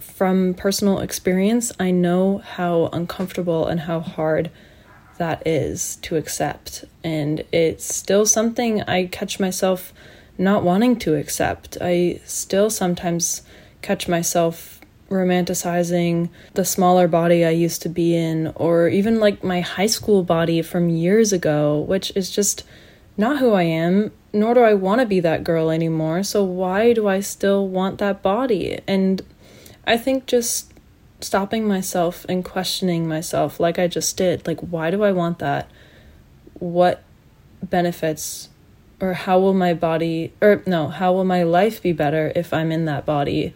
from 0.00 0.54
personal 0.54 1.00
experience, 1.00 1.72
I 1.80 1.90
know 1.90 2.38
how 2.38 2.90
uncomfortable 2.92 3.66
and 3.66 3.80
how 3.80 4.00
hard 4.00 4.50
that 5.18 5.46
is 5.46 5.96
to 6.02 6.16
accept. 6.16 6.84
And 7.02 7.44
it's 7.52 7.94
still 7.94 8.26
something 8.26 8.82
I 8.82 9.06
catch 9.06 9.40
myself 9.40 9.92
not 10.38 10.62
wanting 10.62 10.98
to 11.00 11.14
accept. 11.14 11.78
I 11.80 12.20
still 12.24 12.70
sometimes 12.70 13.42
catch 13.82 14.08
myself 14.08 14.80
romanticizing 15.10 16.30
the 16.54 16.64
smaller 16.64 17.06
body 17.06 17.44
I 17.44 17.50
used 17.50 17.82
to 17.82 17.88
be 17.88 18.16
in, 18.16 18.52
or 18.56 18.88
even 18.88 19.20
like 19.20 19.44
my 19.44 19.60
high 19.60 19.86
school 19.86 20.22
body 20.22 20.62
from 20.62 20.88
years 20.88 21.32
ago, 21.32 21.80
which 21.80 22.12
is 22.16 22.30
just 22.30 22.64
not 23.16 23.38
who 23.38 23.52
I 23.52 23.64
am, 23.64 24.10
nor 24.32 24.54
do 24.54 24.60
I 24.60 24.74
want 24.74 25.00
to 25.00 25.06
be 25.06 25.20
that 25.20 25.44
girl 25.44 25.70
anymore. 25.70 26.22
So, 26.22 26.42
why 26.42 26.94
do 26.94 27.06
I 27.06 27.20
still 27.20 27.68
want 27.68 27.98
that 27.98 28.22
body? 28.22 28.80
And 28.88 29.20
I 29.86 29.98
think 29.98 30.26
just 30.26 30.72
stopping 31.20 31.68
myself 31.68 32.24
and 32.28 32.44
questioning 32.44 33.06
myself, 33.06 33.60
like 33.60 33.78
I 33.78 33.86
just 33.86 34.16
did, 34.16 34.46
like, 34.46 34.60
why 34.60 34.90
do 34.90 35.02
I 35.02 35.12
want 35.12 35.38
that? 35.40 35.68
What 36.54 37.02
benefits 37.62 38.48
or 39.02 39.14
how 39.14 39.40
will 39.40 39.52
my 39.52 39.74
body, 39.74 40.32
or 40.40 40.62
no, 40.64 40.86
how 40.86 41.12
will 41.12 41.24
my 41.24 41.42
life 41.42 41.82
be 41.82 41.92
better 41.92 42.32
if 42.36 42.54
I'm 42.54 42.70
in 42.70 42.84
that 42.84 43.04
body? 43.04 43.52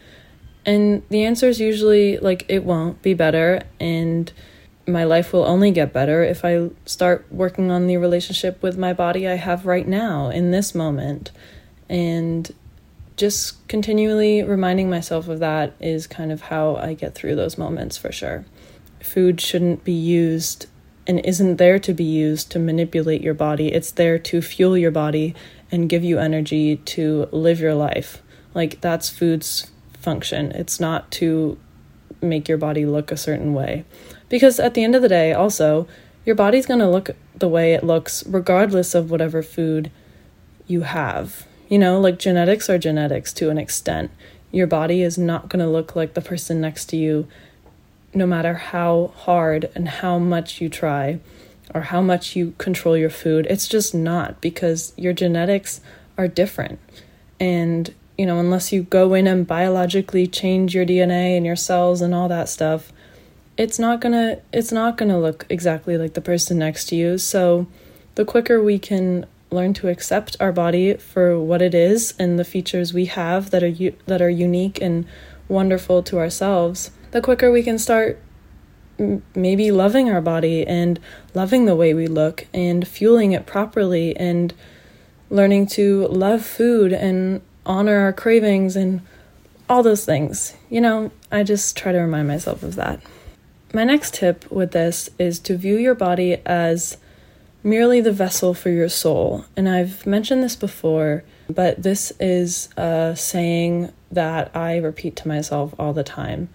And 0.67 1.03
the 1.11 1.25
answer 1.25 1.49
is 1.49 1.61
usually 1.61 2.19
like 2.19 2.45
it 2.49 2.65
won't 2.65 3.01
be 3.01 3.15
better 3.15 3.63
and 3.79 4.33
my 4.89 5.05
life 5.05 5.33
will 5.33 5.45
only 5.45 5.71
get 5.71 5.93
better 5.93 6.23
if 6.23 6.45
I 6.45 6.71
start 6.85 7.27
working 7.31 7.71
on 7.71 7.87
the 7.87 7.97
relationship 7.97 8.63
with 8.63 8.77
my 8.77 8.93
body 8.93 9.27
I 9.27 9.35
have 9.35 9.67
right 9.67 9.87
now 9.87 10.29
in 10.29 10.51
this 10.51 10.75
moment. 10.75 11.31
And 11.89 12.53
just 13.17 13.67
continually 13.69 14.43
reminding 14.43 14.91
myself 14.91 15.29
of 15.29 15.39
that 15.39 15.75
is 15.81 16.07
kind 16.07 16.31
of 16.31 16.43
how 16.43 16.77
I 16.77 16.95
get 16.95 17.15
through 17.15 17.37
those 17.37 17.57
moments 17.57 17.97
for 17.97 18.13
sure. 18.13 18.45
Food 19.01 19.41
shouldn't 19.41 19.85
be 19.85 19.93
used 19.93 20.67
and 21.07 21.21
isn't 21.25 21.57
there 21.57 21.79
to 21.79 21.95
be 21.95 22.05
used 22.05 22.51
to 22.51 22.59
manipulate 22.59 23.23
your 23.23 23.35
body. 23.35 23.73
It's 23.73 23.93
there 23.93 24.19
to 24.19 24.43
fuel 24.43 24.77
your 24.77 24.91
body 24.91 25.35
and 25.71 25.89
give 25.89 26.03
you 26.03 26.19
energy 26.19 26.77
to 26.77 27.29
live 27.31 27.61
your 27.61 27.75
life. 27.75 28.23
Like 28.55 28.81
that's 28.81 29.09
food's 29.09 29.71
function. 30.07 30.53
It's 30.53 30.79
not 30.79 31.11
to 31.19 31.59
make 32.23 32.49
your 32.49 32.59
body 32.59 32.87
look 32.87 33.11
a 33.11 33.17
certain 33.17 33.53
way. 33.55 33.85
Because 34.29 34.61
at 34.61 34.75
the 34.75 34.85
end 34.85 34.95
of 34.95 35.03
the 35.03 35.09
day, 35.09 35.33
also, 35.33 35.89
your 36.25 36.37
body's 36.37 36.65
going 36.65 36.79
to 36.79 36.89
look 36.89 37.11
the 37.35 37.49
way 37.49 37.75
it 37.75 37.83
looks 37.83 38.25
regardless 38.25 38.95
of 38.95 39.11
whatever 39.11 39.43
food 39.43 39.91
you 40.69 40.83
have. 40.83 41.45
You 41.69 41.81
know, 41.81 41.99
like 41.99 42.21
genetics 42.21 42.71
are 42.71 42.79
genetics 42.79 43.33
to 43.35 43.51
an 43.51 43.59
extent. 43.59 44.13
Your 44.53 44.69
body 44.69 45.03
is 45.03 45.19
not 45.19 45.49
going 45.49 45.65
to 45.65 45.71
look 45.71 45.97
like 45.97 46.15
the 46.15 46.21
person 46.21 46.61
next 46.61 46.85
to 46.91 46.97
you 46.97 47.27
no 48.15 48.27
matter 48.27 48.55
how 48.55 49.13
hard 49.17 49.69
and 49.75 49.89
how 49.89 50.21
much 50.21 50.61
you 50.61 50.69
try 50.69 51.19
or 51.75 51.81
how 51.83 52.01
much 52.01 52.37
you 52.37 52.55
control 52.59 52.97
your 52.97 53.11
food. 53.11 53.45
It's 53.51 53.67
just 53.67 53.93
not 53.93 54.41
because 54.41 54.93
your 54.97 55.13
genetics 55.13 55.81
are 56.17 56.29
different. 56.29 56.79
And 57.41 57.93
you 58.19 58.27
know, 58.27 58.39
unless 58.39 58.73
you 58.73 58.83
go 58.83 59.15
in 59.15 59.27
and 59.27 59.47
biologically 59.47 60.27
change 60.27 60.75
your 60.75 60.87
DNA 60.87 61.37
and 61.37 61.45
your 61.45 61.57
cells 61.57 62.01
and 62.01 62.15
all 62.15 62.29
that 62.29 62.49
stuff, 62.49 62.93
it's 63.57 63.79
not 63.79 64.01
gonna 64.01 64.39
it's 64.53 64.73
not 64.73 64.97
gonna 64.97 65.19
look 65.19 65.47
exactly 65.49 65.97
like 65.97 66.15
the 66.15 66.21
person 66.21 66.59
next 66.59 66.87
to 66.87 66.97
you. 66.97 67.19
So 67.19 67.67
the 68.15 68.25
quicker 68.25 68.63
we 68.63 68.79
can 68.79 69.27
learn 69.51 69.73
to 69.75 69.89
accept 69.89 70.37
our 70.41 70.53
body 70.53 70.95
for 70.95 71.39
what 71.39 71.63
it 71.63 71.75
is 71.75 72.15
and 72.19 72.39
the 72.39 72.45
features 72.45 72.93
we 72.93 73.07
have 73.07 73.51
that 73.51 73.63
are 73.63 73.69
u- 73.69 73.97
that 74.07 74.21
are 74.21 74.31
unique 74.31 74.81
and 74.81 75.07
wonderful 75.49 76.03
to 76.03 76.19
ourselves, 76.19 76.91
the 77.13 77.21
quicker 77.21 77.51
we 77.51 77.63
can 77.63 77.79
start 77.79 78.21
m- 78.99 79.23
maybe 79.35 79.71
loving 79.71 80.11
our 80.11 80.21
body 80.21 80.67
and 80.67 80.99
loving 81.35 81.67
the 81.67 81.77
way 81.77 81.95
we 81.95 82.07
look 82.07 82.47
and 82.53 82.87
fueling 82.87 83.33
it 83.33 83.47
properly 83.47 84.17
and 84.17 84.53
learning 85.31 85.67
to 85.67 86.07
love 86.09 86.45
food 86.45 86.93
and 86.93 87.41
honor 87.67 87.99
our 87.99 88.13
cravings 88.13 88.77
and 88.77 89.03
all 89.69 89.83
those 89.83 90.05
things. 90.05 90.55
You 90.71 90.81
know, 90.81 91.11
I 91.31 91.43
just 91.43 91.77
try 91.77 91.93
to 91.93 91.99
remind 91.99 92.29
myself 92.29 92.63
of 92.63 92.77
that. 92.77 93.01
My 93.75 93.85
next 93.85 94.15
tip 94.15 94.51
with 94.51 94.73
this 94.73 95.11
is 95.19 95.39
to 95.41 95.57
view 95.57 95.77
your 95.77 95.95
body 95.95 96.39
as 96.47 96.97
merely 97.63 98.01
the 98.01 98.13
vessel 98.13 98.55
for 98.55 98.71
your 98.71 98.89
soul. 98.89 99.45
And 99.57 99.69
I've 99.69 100.07
mentioned 100.07 100.43
this 100.43 100.57
before, 100.57 101.25
but 101.51 101.83
this 101.83 102.13
is 102.21 102.69
a 102.77 103.15
saying 103.17 103.93
that 104.11 104.55
I 104.55 104.77
repeat 104.77 105.17
to 105.17 105.29
myself 105.29 105.75
all 105.79 105.93
the 105.93 106.05
time. 106.05 106.49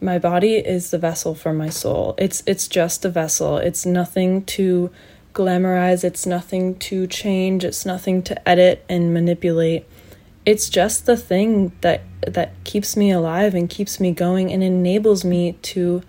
My 0.00 0.18
body 0.18 0.56
is 0.56 0.90
the 0.90 0.98
vessel 0.98 1.34
for 1.34 1.52
my 1.52 1.70
soul. 1.70 2.14
It's 2.18 2.42
it's 2.46 2.68
just 2.68 3.04
a 3.04 3.08
vessel. 3.08 3.56
It's 3.56 3.86
nothing 3.86 4.44
to 4.46 4.90
glamorize, 5.32 6.02
it's 6.04 6.26
nothing 6.26 6.76
to 6.78 7.06
change, 7.06 7.64
it's 7.64 7.86
nothing 7.86 8.22
to 8.22 8.48
edit 8.48 8.84
and 8.88 9.14
manipulate. 9.14 9.86
It's 10.44 10.68
just 10.68 11.06
the 11.06 11.16
thing 11.16 11.72
that 11.82 12.02
that 12.26 12.52
keeps 12.64 12.96
me 12.96 13.10
alive 13.10 13.54
and 13.54 13.70
keeps 13.70 14.00
me 14.00 14.12
going 14.12 14.52
and 14.52 14.62
enables 14.62 15.24
me 15.24 15.52
to 15.62 16.02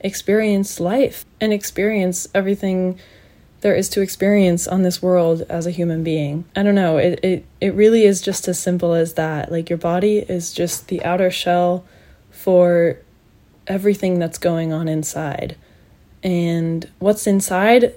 experience 0.00 0.80
life 0.80 1.24
and 1.40 1.52
experience 1.52 2.28
everything 2.34 2.98
there 3.60 3.74
is 3.74 3.88
to 3.90 4.00
experience 4.00 4.66
on 4.66 4.82
this 4.82 5.02
world 5.02 5.42
as 5.48 5.66
a 5.66 5.70
human 5.70 6.02
being. 6.02 6.44
I 6.56 6.62
don't 6.62 6.74
know, 6.74 6.96
it, 6.96 7.20
it, 7.22 7.44
it 7.60 7.74
really 7.74 8.04
is 8.04 8.22
just 8.22 8.48
as 8.48 8.58
simple 8.58 8.94
as 8.94 9.14
that. 9.14 9.52
Like, 9.52 9.68
your 9.68 9.78
body 9.78 10.18
is 10.18 10.52
just 10.52 10.88
the 10.88 11.04
outer 11.04 11.30
shell 11.30 11.84
for 12.30 12.98
everything 13.66 14.18
that's 14.18 14.38
going 14.38 14.72
on 14.72 14.88
inside. 14.88 15.56
And 16.22 16.88
what's 16.98 17.26
inside, 17.26 17.94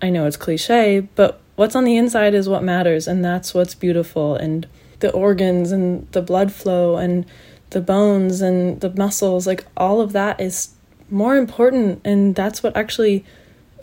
I 0.00 0.10
know 0.10 0.26
it's 0.26 0.36
cliche, 0.36 1.00
but 1.00 1.40
what's 1.56 1.76
on 1.76 1.84
the 1.84 1.96
inside 1.96 2.34
is 2.34 2.48
what 2.48 2.62
matters, 2.62 3.06
and 3.06 3.24
that's 3.24 3.52
what's 3.52 3.74
beautiful. 3.74 4.36
And 4.36 4.66
the 5.00 5.10
organs 5.12 5.72
and 5.72 6.10
the 6.12 6.22
blood 6.22 6.52
flow 6.52 6.96
and 6.96 7.26
the 7.70 7.80
bones 7.80 8.40
and 8.40 8.80
the 8.80 8.90
muscles, 8.90 9.46
like, 9.46 9.66
all 9.76 10.00
of 10.00 10.12
that 10.12 10.40
is 10.40 10.70
more 11.10 11.36
important, 11.36 12.00
and 12.04 12.34
that's 12.34 12.62
what 12.62 12.76
actually 12.76 13.24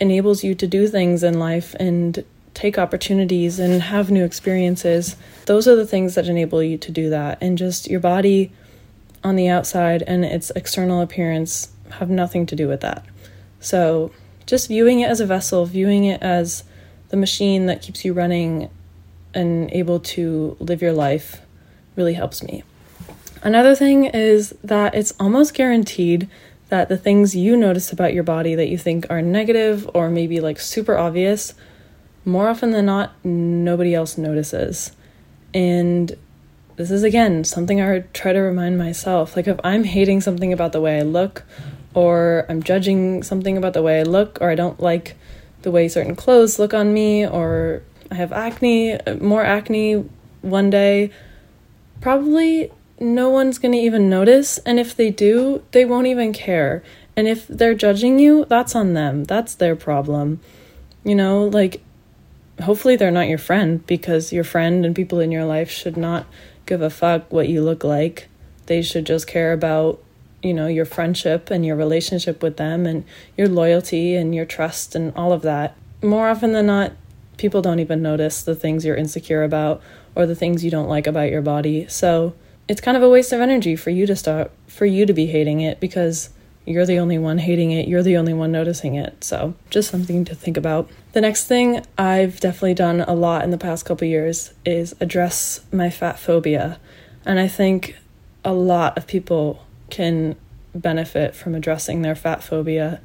enables 0.00 0.42
you 0.42 0.54
to 0.54 0.66
do 0.66 0.88
things 0.88 1.22
in 1.22 1.38
life 1.38 1.74
and 1.78 2.24
take 2.54 2.78
opportunities 2.78 3.58
and 3.58 3.82
have 3.82 4.10
new 4.10 4.24
experiences. 4.24 5.16
Those 5.46 5.66
are 5.68 5.76
the 5.76 5.86
things 5.86 6.14
that 6.14 6.28
enable 6.28 6.62
you 6.62 6.76
to 6.78 6.90
do 6.90 7.08
that. 7.10 7.38
And 7.40 7.56
just 7.56 7.88
your 7.88 8.00
body 8.00 8.52
on 9.24 9.36
the 9.36 9.48
outside 9.48 10.02
and 10.02 10.24
its 10.24 10.50
external 10.56 11.00
appearance 11.00 11.70
have 11.92 12.10
nothing 12.10 12.46
to 12.46 12.56
do 12.56 12.68
with 12.68 12.80
that. 12.80 13.04
So, 13.60 14.10
just 14.44 14.68
viewing 14.68 15.00
it 15.00 15.08
as 15.08 15.20
a 15.20 15.26
vessel, 15.26 15.64
viewing 15.66 16.04
it 16.04 16.20
as 16.20 16.64
the 17.08 17.16
machine 17.16 17.66
that 17.66 17.80
keeps 17.80 18.04
you 18.04 18.12
running 18.12 18.68
and 19.34 19.70
able 19.72 20.00
to 20.00 20.56
live 20.60 20.82
your 20.82 20.92
life 20.92 21.42
really 21.96 22.14
helps 22.14 22.42
me. 22.42 22.62
Another 23.42 23.74
thing 23.74 24.04
is 24.04 24.54
that 24.62 24.94
it's 24.94 25.12
almost 25.18 25.54
guaranteed 25.54 26.28
that 26.68 26.88
the 26.88 26.96
things 26.96 27.34
you 27.34 27.56
notice 27.56 27.92
about 27.92 28.14
your 28.14 28.22
body 28.22 28.54
that 28.54 28.68
you 28.68 28.78
think 28.78 29.04
are 29.10 29.20
negative 29.20 29.88
or 29.94 30.08
maybe 30.08 30.40
like 30.40 30.58
super 30.58 30.96
obvious, 30.96 31.54
more 32.24 32.48
often 32.48 32.70
than 32.70 32.86
not, 32.86 33.12
nobody 33.24 33.94
else 33.94 34.16
notices. 34.16 34.92
And 35.52 36.16
this 36.76 36.90
is 36.90 37.02
again 37.02 37.44
something 37.44 37.80
I 37.82 38.00
try 38.14 38.32
to 38.32 38.38
remind 38.38 38.78
myself. 38.78 39.36
Like 39.36 39.48
if 39.48 39.60
I'm 39.62 39.84
hating 39.84 40.20
something 40.20 40.52
about 40.52 40.72
the 40.72 40.80
way 40.80 40.98
I 40.98 41.02
look, 41.02 41.44
or 41.94 42.46
I'm 42.48 42.62
judging 42.62 43.22
something 43.22 43.58
about 43.58 43.74
the 43.74 43.82
way 43.82 44.00
I 44.00 44.04
look, 44.04 44.38
or 44.40 44.48
I 44.48 44.54
don't 44.54 44.80
like 44.80 45.16
the 45.62 45.70
way 45.70 45.88
certain 45.88 46.16
clothes 46.16 46.58
look 46.58 46.72
on 46.72 46.94
me, 46.94 47.26
or 47.26 47.82
I 48.12 48.14
have 48.16 48.30
acne, 48.30 49.00
uh, 49.00 49.14
more 49.14 49.42
acne 49.42 50.04
one 50.42 50.68
day, 50.68 51.10
probably 52.02 52.70
no 53.00 53.30
one's 53.30 53.58
going 53.58 53.72
to 53.72 53.78
even 53.78 54.10
notice. 54.10 54.58
And 54.58 54.78
if 54.78 54.94
they 54.94 55.10
do, 55.10 55.62
they 55.70 55.86
won't 55.86 56.06
even 56.06 56.34
care. 56.34 56.82
And 57.16 57.26
if 57.26 57.48
they're 57.48 57.72
judging 57.72 58.18
you, 58.18 58.44
that's 58.44 58.76
on 58.76 58.92
them. 58.92 59.24
That's 59.24 59.54
their 59.54 59.74
problem. 59.74 60.40
You 61.04 61.14
know, 61.14 61.46
like, 61.46 61.82
hopefully 62.60 62.96
they're 62.96 63.10
not 63.10 63.28
your 63.28 63.38
friend 63.38 63.84
because 63.86 64.30
your 64.30 64.44
friend 64.44 64.84
and 64.84 64.94
people 64.94 65.18
in 65.18 65.32
your 65.32 65.46
life 65.46 65.70
should 65.70 65.96
not 65.96 66.26
give 66.66 66.82
a 66.82 66.90
fuck 66.90 67.32
what 67.32 67.48
you 67.48 67.62
look 67.62 67.82
like. 67.82 68.28
They 68.66 68.82
should 68.82 69.06
just 69.06 69.26
care 69.26 69.54
about, 69.54 70.02
you 70.42 70.52
know, 70.52 70.66
your 70.66 70.84
friendship 70.84 71.50
and 71.50 71.64
your 71.64 71.76
relationship 71.76 72.42
with 72.42 72.58
them 72.58 72.84
and 72.84 73.04
your 73.38 73.48
loyalty 73.48 74.16
and 74.16 74.34
your 74.34 74.44
trust 74.44 74.94
and 74.94 75.14
all 75.14 75.32
of 75.32 75.40
that. 75.42 75.74
More 76.02 76.28
often 76.28 76.52
than 76.52 76.66
not, 76.66 76.92
people 77.42 77.60
don't 77.60 77.80
even 77.80 78.00
notice 78.00 78.42
the 78.42 78.54
things 78.54 78.84
you're 78.84 78.96
insecure 78.96 79.42
about 79.42 79.82
or 80.14 80.24
the 80.24 80.34
things 80.34 80.64
you 80.64 80.70
don't 80.70 80.88
like 80.88 81.06
about 81.06 81.30
your 81.30 81.42
body. 81.42 81.86
So, 81.88 82.34
it's 82.68 82.80
kind 82.80 82.96
of 82.96 83.02
a 83.02 83.08
waste 83.08 83.32
of 83.32 83.40
energy 83.40 83.74
for 83.76 83.90
you 83.90 84.06
to 84.06 84.16
start 84.16 84.50
for 84.68 84.86
you 84.86 85.04
to 85.04 85.12
be 85.12 85.26
hating 85.26 85.60
it 85.60 85.80
because 85.80 86.30
you're 86.64 86.86
the 86.86 86.98
only 86.98 87.18
one 87.18 87.38
hating 87.38 87.72
it, 87.72 87.88
you're 87.88 88.04
the 88.04 88.16
only 88.16 88.32
one 88.32 88.52
noticing 88.52 88.94
it. 88.94 89.24
So, 89.24 89.54
just 89.68 89.90
something 89.90 90.24
to 90.24 90.34
think 90.34 90.56
about. 90.56 90.88
The 91.12 91.20
next 91.20 91.46
thing 91.46 91.84
I've 91.98 92.38
definitely 92.40 92.74
done 92.74 93.00
a 93.00 93.14
lot 93.14 93.42
in 93.42 93.50
the 93.50 93.58
past 93.58 93.84
couple 93.84 94.06
years 94.06 94.54
is 94.64 94.94
address 95.00 95.60
my 95.72 95.90
fat 95.90 96.18
phobia. 96.18 96.78
And 97.26 97.38
I 97.40 97.48
think 97.48 97.96
a 98.44 98.52
lot 98.52 98.96
of 98.96 99.06
people 99.06 99.66
can 99.90 100.36
benefit 100.74 101.34
from 101.34 101.54
addressing 101.54 102.02
their 102.02 102.14
fat 102.14 102.42
phobia. 102.42 103.00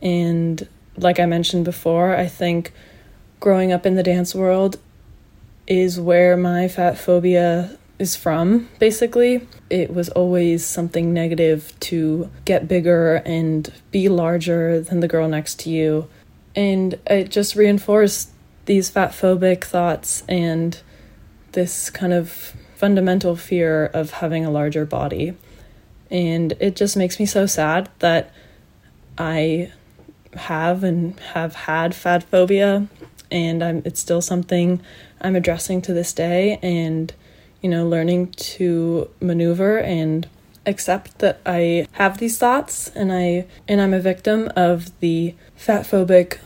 And 0.00 0.66
like 0.96 1.18
I 1.18 1.26
mentioned 1.26 1.64
before, 1.64 2.14
I 2.16 2.26
think 2.26 2.72
growing 3.42 3.72
up 3.72 3.84
in 3.84 3.96
the 3.96 4.04
dance 4.04 4.36
world 4.36 4.78
is 5.66 5.98
where 5.98 6.36
my 6.36 6.68
fat 6.68 6.96
phobia 6.96 7.76
is 7.98 8.14
from, 8.14 8.68
basically. 8.78 9.46
It 9.68 9.92
was 9.92 10.08
always 10.10 10.64
something 10.64 11.12
negative 11.12 11.74
to 11.80 12.30
get 12.44 12.68
bigger 12.68 13.16
and 13.16 13.70
be 13.90 14.08
larger 14.08 14.80
than 14.80 15.00
the 15.00 15.08
girl 15.08 15.26
next 15.28 15.58
to 15.60 15.70
you. 15.70 16.08
And 16.54 16.94
it 17.06 17.30
just 17.30 17.56
reinforced 17.56 18.30
these 18.66 18.90
fat 18.90 19.10
phobic 19.10 19.64
thoughts 19.64 20.22
and 20.28 20.80
this 21.50 21.90
kind 21.90 22.12
of 22.12 22.54
fundamental 22.76 23.34
fear 23.34 23.86
of 23.86 24.12
having 24.12 24.44
a 24.44 24.50
larger 24.52 24.86
body. 24.86 25.36
And 26.12 26.52
it 26.60 26.76
just 26.76 26.96
makes 26.96 27.18
me 27.18 27.26
so 27.26 27.46
sad 27.46 27.88
that 27.98 28.32
I 29.18 29.72
have 30.34 30.84
and 30.84 31.18
have 31.34 31.54
had 31.56 31.92
fat 31.92 32.22
phobia 32.22 32.88
and 33.32 33.64
I'm 33.64 33.82
it's 33.84 34.00
still 34.00 34.20
something 34.20 34.80
I'm 35.20 35.34
addressing 35.34 35.82
to 35.82 35.92
this 35.92 36.12
day 36.12 36.60
and 36.62 37.12
you 37.62 37.70
know, 37.70 37.88
learning 37.88 38.32
to 38.32 39.08
maneuver 39.20 39.78
and 39.78 40.28
accept 40.66 41.18
that 41.20 41.40
I 41.46 41.86
have 41.92 42.18
these 42.18 42.36
thoughts 42.36 42.88
and 42.88 43.12
I 43.12 43.46
and 43.66 43.80
I'm 43.80 43.94
a 43.94 44.00
victim 44.00 44.50
of 44.56 44.98
the 45.00 45.34
fat 45.54 45.86
phobic 45.86 46.38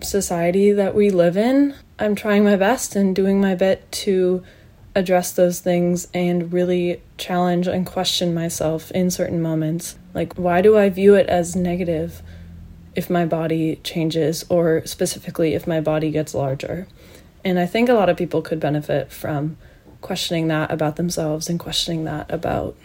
society 0.00 0.72
that 0.72 0.94
we 0.94 1.10
live 1.10 1.36
in. 1.36 1.74
I'm 1.98 2.14
trying 2.14 2.44
my 2.44 2.56
best 2.56 2.96
and 2.96 3.14
doing 3.14 3.40
my 3.40 3.54
bit 3.54 3.90
to 3.92 4.44
address 4.96 5.32
those 5.32 5.58
things 5.58 6.06
and 6.14 6.52
really 6.52 7.02
challenge 7.18 7.66
and 7.66 7.84
question 7.84 8.32
myself 8.32 8.92
in 8.92 9.10
certain 9.10 9.42
moments. 9.42 9.96
Like 10.14 10.34
why 10.34 10.62
do 10.62 10.78
I 10.78 10.88
view 10.88 11.14
it 11.14 11.28
as 11.28 11.56
negative 11.56 12.22
if 12.96 13.10
my 13.10 13.24
body 13.24 13.76
changes 13.84 14.44
or 14.48 14.84
specifically 14.86 15.54
if 15.54 15.66
my 15.66 15.80
body 15.80 16.10
gets 16.10 16.34
larger? 16.34 16.86
And 17.44 17.58
I 17.58 17.66
think 17.66 17.88
a 17.88 17.94
lot 17.94 18.08
of 18.08 18.16
people 18.16 18.42
could 18.42 18.60
benefit 18.60 19.12
from 19.12 19.56
questioning 20.00 20.48
that 20.48 20.70
about 20.70 20.96
themselves 20.96 21.48
and 21.48 21.58
questioning 21.58 22.04
that 22.04 22.30
about 22.30 22.76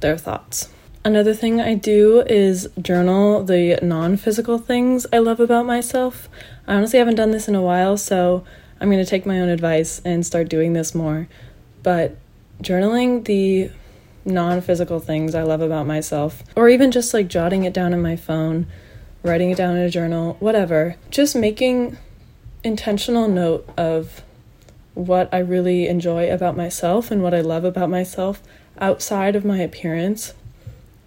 their 0.00 0.16
thoughts. 0.16 0.72
Another 1.04 1.32
thing 1.32 1.60
I 1.60 1.74
do 1.74 2.20
is 2.22 2.68
journal 2.80 3.44
the 3.44 3.78
non 3.82 4.16
physical 4.16 4.58
things 4.58 5.06
I 5.12 5.18
love 5.18 5.40
about 5.40 5.64
myself. 5.64 6.28
I 6.66 6.74
honestly 6.74 6.98
haven't 6.98 7.14
done 7.14 7.30
this 7.30 7.48
in 7.48 7.54
a 7.54 7.62
while, 7.62 7.96
so 7.96 8.44
I'm 8.80 8.90
going 8.90 9.02
to 9.02 9.08
take 9.08 9.24
my 9.24 9.40
own 9.40 9.48
advice 9.48 10.00
and 10.04 10.26
start 10.26 10.48
doing 10.48 10.72
this 10.72 10.94
more. 10.94 11.28
But 11.82 12.16
journaling 12.62 13.24
the 13.24 13.70
non 14.24 14.60
physical 14.60 15.00
things 15.00 15.34
I 15.34 15.42
love 15.42 15.62
about 15.62 15.86
myself, 15.86 16.42
or 16.54 16.68
even 16.68 16.90
just 16.90 17.14
like 17.14 17.28
jotting 17.28 17.64
it 17.64 17.72
down 17.72 17.92
in 17.92 18.02
my 18.02 18.16
phone, 18.16 18.66
writing 19.22 19.50
it 19.50 19.56
down 19.56 19.76
in 19.76 19.82
a 19.82 19.90
journal, 19.90 20.36
whatever, 20.40 20.96
just 21.10 21.34
making 21.34 21.96
intentional 22.64 23.28
note 23.28 23.68
of 23.76 24.22
what 24.94 25.28
I 25.32 25.38
really 25.38 25.86
enjoy 25.86 26.30
about 26.30 26.56
myself 26.56 27.10
and 27.10 27.22
what 27.22 27.34
I 27.34 27.40
love 27.40 27.64
about 27.64 27.90
myself 27.90 28.42
outside 28.78 29.36
of 29.36 29.44
my 29.44 29.58
appearance 29.58 30.34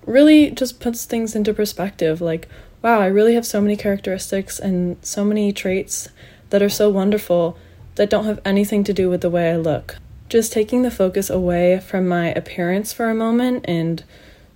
really 0.06 0.52
just 0.52 0.80
puts 0.80 1.06
things 1.06 1.36
into 1.36 1.54
perspective. 1.54 2.22
Like, 2.22 2.48
wow, 2.82 3.00
I 3.00 3.08
really 3.08 3.34
have 3.36 3.46
so 3.46 3.62
many 3.62 3.76
characteristics 3.76 4.60
and 4.60 4.98
so 5.02 5.24
many 5.24 5.52
traits 5.52 6.10
that 6.50 6.62
are 6.62 6.70
so 6.70 6.90
wonderful. 6.90 7.58
that 7.96 8.10
don't 8.10 8.26
have 8.26 8.40
anything 8.46 8.84
to 8.86 8.94
do 8.94 9.10
with 9.10 9.22
the 9.22 9.30
way 9.30 9.52
I 9.52 9.58
look. 9.58 9.98
Just 10.30 10.54
taking 10.54 10.82
the 10.82 10.92
focus 10.92 11.30
away 11.30 11.80
from 11.80 12.08
my 12.08 12.28
appearance 12.28 12.94
for 12.94 13.10
a 13.10 13.16
moment 13.16 13.66
and 13.68 14.04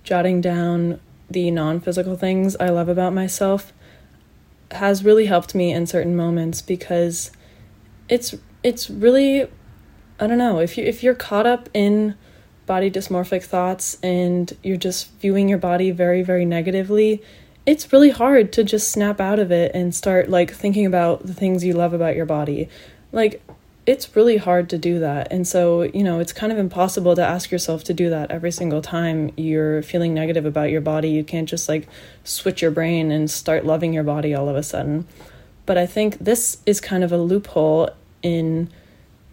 jotting 0.04 0.40
down 0.40 1.00
the 1.30 1.50
non 1.50 1.80
physical 1.80 2.16
things 2.16 2.56
I 2.56 2.68
love 2.68 2.88
about 2.88 3.12
myself 3.12 3.72
has 4.72 5.04
really 5.04 5.26
helped 5.26 5.54
me 5.54 5.72
in 5.72 5.86
certain 5.86 6.16
moments 6.16 6.62
because 6.62 7.30
it's 8.08 8.34
it's 8.62 8.90
really 8.90 9.48
I 10.18 10.26
don't 10.26 10.38
know 10.38 10.58
if 10.58 10.76
you 10.76 10.84
if 10.84 11.02
you're 11.02 11.14
caught 11.14 11.46
up 11.46 11.68
in 11.72 12.16
body 12.66 12.90
dysmorphic 12.90 13.44
thoughts 13.44 13.96
and 14.02 14.56
you're 14.62 14.76
just 14.76 15.12
viewing 15.20 15.48
your 15.48 15.58
body 15.58 15.92
very 15.92 16.22
very 16.22 16.44
negatively 16.44 17.22
it's 17.66 17.92
really 17.92 18.10
hard 18.10 18.52
to 18.52 18.64
just 18.64 18.90
snap 18.90 19.20
out 19.20 19.40
of 19.40 19.50
it 19.50 19.72
and 19.74 19.92
start 19.92 20.30
like 20.30 20.52
thinking 20.52 20.86
about 20.86 21.26
the 21.26 21.34
things 21.34 21.64
you 21.64 21.72
love 21.72 21.92
about 21.92 22.14
your 22.14 22.24
body. 22.24 22.68
Like 23.10 23.42
it's 23.86 24.16
really 24.16 24.36
hard 24.36 24.68
to 24.70 24.78
do 24.78 24.98
that. 24.98 25.28
And 25.30 25.46
so, 25.46 25.82
you 25.82 26.02
know, 26.02 26.18
it's 26.18 26.32
kind 26.32 26.52
of 26.52 26.58
impossible 26.58 27.14
to 27.14 27.22
ask 27.22 27.52
yourself 27.52 27.84
to 27.84 27.94
do 27.94 28.10
that 28.10 28.32
every 28.32 28.50
single 28.50 28.82
time 28.82 29.30
you're 29.36 29.80
feeling 29.82 30.12
negative 30.12 30.44
about 30.44 30.70
your 30.70 30.80
body. 30.80 31.10
You 31.10 31.22
can't 31.22 31.48
just 31.48 31.68
like 31.68 31.88
switch 32.24 32.62
your 32.62 32.72
brain 32.72 33.12
and 33.12 33.30
start 33.30 33.64
loving 33.64 33.94
your 33.94 34.02
body 34.02 34.34
all 34.34 34.48
of 34.48 34.56
a 34.56 34.62
sudden. 34.64 35.06
But 35.66 35.78
I 35.78 35.86
think 35.86 36.18
this 36.18 36.58
is 36.66 36.80
kind 36.80 37.04
of 37.04 37.12
a 37.12 37.16
loophole 37.16 37.90
in 38.22 38.70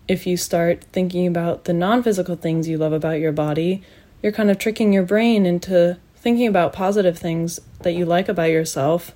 if 0.08 0.28
you 0.28 0.38
start 0.38 0.84
thinking 0.92 1.26
about 1.26 1.64
the 1.64 1.74
non 1.74 2.04
physical 2.04 2.36
things 2.36 2.68
you 2.68 2.78
love 2.78 2.94
about 2.94 3.20
your 3.20 3.32
body, 3.32 3.82
you're 4.22 4.32
kind 4.32 4.52
of 4.52 4.60
tricking 4.60 4.94
your 4.94 5.04
brain 5.04 5.46
into 5.46 5.98
thinking 6.16 6.48
about 6.48 6.74
positive 6.74 7.18
things 7.18 7.60
that 7.82 7.94
you 7.94 8.06
like 8.06 8.30
about 8.30 8.50
yourself, 8.50 9.14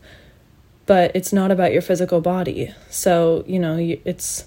but 0.85 1.11
it's 1.15 1.31
not 1.31 1.51
about 1.51 1.73
your 1.73 1.81
physical 1.81 2.21
body. 2.21 2.73
So, 2.89 3.43
you 3.47 3.59
know, 3.59 3.77
it's, 3.77 4.45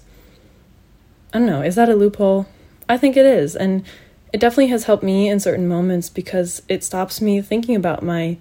I 1.33 1.39
don't 1.39 1.47
know, 1.47 1.61
is 1.61 1.75
that 1.75 1.89
a 1.89 1.95
loophole? 1.95 2.47
I 2.89 2.97
think 2.97 3.15
it 3.15 3.25
is. 3.25 3.55
And 3.55 3.85
it 4.33 4.39
definitely 4.39 4.67
has 4.67 4.85
helped 4.85 5.03
me 5.03 5.29
in 5.29 5.39
certain 5.39 5.67
moments 5.67 6.09
because 6.09 6.61
it 6.67 6.83
stops 6.83 7.21
me 7.21 7.41
thinking 7.41 7.75
about 7.75 8.03
my 8.03 8.37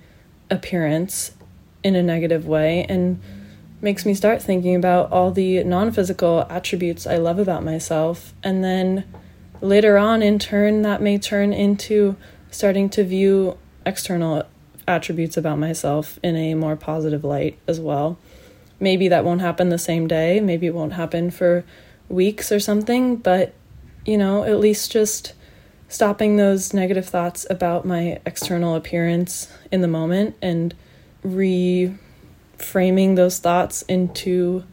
appearance 0.51 1.33
in 1.83 1.95
a 1.95 2.03
negative 2.03 2.47
way 2.47 2.85
and 2.89 3.21
makes 3.81 4.05
me 4.05 4.15
start 4.15 4.43
thinking 4.43 4.75
about 4.75 5.11
all 5.11 5.31
the 5.31 5.65
non 5.65 5.91
physical 5.91 6.47
attributes 6.51 7.07
I 7.07 7.17
love 7.17 7.39
about 7.39 7.65
myself. 7.65 8.35
And 8.43 8.63
then 8.63 9.05
later 9.61 9.97
on, 9.97 10.23
in 10.23 10.39
turn, 10.39 10.83
that 10.83 11.01
may 11.01 11.19
turn 11.19 11.53
into 11.53 12.17
starting 12.51 12.89
to 12.91 13.05
view 13.05 13.57
external 13.87 14.45
attributes 14.87 15.37
about 15.37 15.59
myself 15.59 16.19
in 16.23 16.37
a 16.37 16.55
more 16.55 16.77
positive 16.77 17.25
light 17.25 17.59
as 17.67 17.81
well. 17.81 18.19
Maybe 18.79 19.09
that 19.09 19.25
won't 19.25 19.41
happen 19.41 19.69
the 19.69 19.79
same 19.79 20.09
day, 20.09 20.41
maybe 20.41 20.67
it 20.67 20.75
won't 20.75 20.95
happen 20.95 21.31
for 21.31 21.65
weeks 22.11 22.53
or 22.53 22.61
something, 22.61 23.17
but 23.17 23.55
you 24.05 24.19
know, 24.19 24.45
at 24.45 24.59
least 24.59 24.91
just 24.91 25.33
stopping 25.89 26.37
those 26.37 26.73
negative 26.73 27.07
thoughts 27.07 27.47
about 27.51 27.85
my 27.85 28.21
external 28.25 28.75
appearance 28.75 29.53
in 29.73 29.81
the 29.81 29.89
moment 29.89 30.37
and 30.41 30.75
reframing 31.25 33.17
those 33.17 33.39
thoughts 33.39 33.83
into 33.83 34.65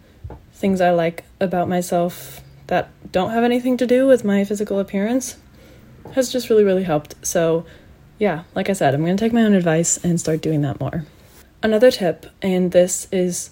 things 0.54 0.82
I 0.82 0.92
like 0.92 1.24
about 1.40 1.68
myself 1.68 2.42
that 2.68 2.90
don't 3.12 3.32
have 3.32 3.44
anything 3.44 3.78
to 3.78 3.88
do 3.88 4.08
with 4.08 4.24
my 4.24 4.44
physical 4.44 4.80
appearance 4.80 5.38
has 6.14 6.32
just 6.32 6.50
really, 6.50 6.64
really 6.64 6.84
helped. 6.84 7.16
So, 7.26 7.66
yeah, 8.20 8.44
like 8.56 8.70
I 8.70 8.74
said, 8.74 8.94
I'm 8.94 9.04
going 9.04 9.18
to 9.18 9.24
take 9.24 9.34
my 9.34 9.44
own 9.44 9.54
advice 9.54 10.04
and 10.04 10.20
start 10.20 10.42
doing 10.42 10.62
that 10.62 10.80
more. 10.80 11.06
Another 11.64 11.92
tip, 11.92 12.28
and 12.42 12.72
this 12.72 13.08
is 13.12 13.52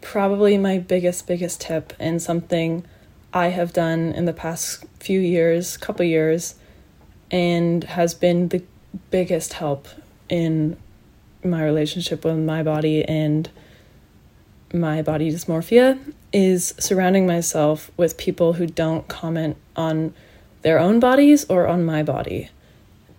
probably 0.00 0.56
my 0.56 0.78
biggest, 0.78 1.26
biggest 1.26 1.60
tip, 1.60 1.92
and 1.98 2.22
something 2.22 2.84
I 3.32 3.48
have 3.48 3.72
done 3.72 4.12
in 4.12 4.24
the 4.24 4.32
past 4.32 4.84
few 4.98 5.20
years, 5.20 5.76
couple 5.76 6.04
years, 6.04 6.56
and 7.30 7.84
has 7.84 8.14
been 8.14 8.48
the 8.48 8.62
biggest 9.10 9.54
help 9.54 9.86
in 10.28 10.76
my 11.44 11.64
relationship 11.64 12.24
with 12.24 12.38
my 12.38 12.62
body 12.62 13.04
and 13.04 13.48
my 14.72 15.02
body 15.02 15.30
dysmorphia 15.30 15.98
is 16.32 16.74
surrounding 16.78 17.26
myself 17.26 17.90
with 17.96 18.16
people 18.16 18.54
who 18.54 18.66
don't 18.66 19.08
comment 19.08 19.56
on 19.74 20.14
their 20.62 20.78
own 20.78 21.00
bodies 21.00 21.44
or 21.48 21.66
on 21.66 21.84
my 21.84 22.02
body. 22.02 22.50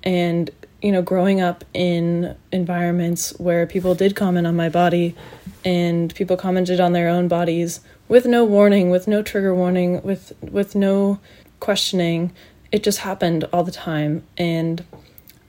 And 0.04 0.50
you 0.82 0.92
know, 0.92 1.02
growing 1.02 1.42
up 1.42 1.64
in 1.74 2.36
environments 2.52 3.38
where 3.40 3.68
people 3.68 3.94
did 3.94 4.16
comment 4.16 4.48
on 4.48 4.56
my 4.56 4.70
body 4.70 5.16
and 5.64 6.14
people 6.16 6.36
commented 6.36 6.80
on 6.80 6.94
their 6.94 7.08
own 7.08 7.28
bodies 7.28 7.82
with 8.12 8.26
no 8.26 8.44
warning, 8.44 8.90
with 8.90 9.08
no 9.08 9.24
trigger 9.24 9.56
warning, 9.56 10.02
with 10.04 10.34
with 10.42 10.76
no 10.76 11.18
questioning, 11.62 12.34
it 12.70 12.84
just 12.84 13.00
happened 13.00 13.46
all 13.54 13.64
the 13.64 13.72
time 13.72 14.22
and 14.38 14.84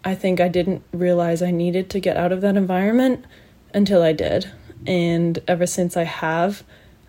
I 0.05 0.15
think 0.15 0.41
I 0.41 0.47
didn't 0.47 0.85
realize 0.93 1.43
I 1.43 1.51
needed 1.51 1.91
to 1.91 1.99
get 1.99 2.17
out 2.17 2.31
of 2.31 2.41
that 2.43 2.57
environment 2.57 3.25
until 3.75 4.01
I 4.01 4.13
did. 4.13 4.53
And 4.87 5.41
ever 5.49 5.67
since 5.67 5.97
I 5.97 6.05
have, 6.05 6.63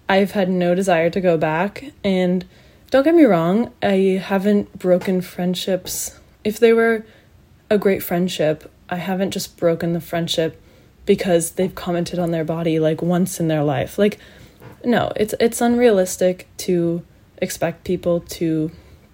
I've 0.09 0.31
had 0.31 0.49
no 0.49 0.73
desire 0.73 1.11
to 1.11 1.21
go 1.21 1.37
back 1.37 1.85
and 2.03 2.45
don't 2.89 3.03
get 3.03 3.13
me 3.13 3.23
wrong, 3.23 3.71
I 3.83 4.21
haven't 4.23 4.79
broken 4.79 5.21
friendships. 5.21 6.19
If 6.43 6.59
they 6.59 6.73
were 6.73 7.05
a 7.69 7.77
great 7.77 8.01
friendship, 8.01 8.71
I 8.89 8.95
haven't 8.95 9.31
just 9.31 9.55
broken 9.57 9.93
the 9.93 10.01
friendship 10.01 10.59
because 11.05 11.51
they've 11.51 11.75
commented 11.75 12.17
on 12.17 12.31
their 12.31 12.43
body 12.43 12.79
like 12.79 13.03
once 13.03 13.39
in 13.39 13.49
their 13.49 13.63
life. 13.63 13.99
Like 13.99 14.17
no, 14.83 15.11
it's 15.15 15.33
it's 15.39 15.61
unrealistic 15.61 16.47
to 16.57 17.03
expect 17.37 17.83
people 17.83 18.21
to 18.21 18.71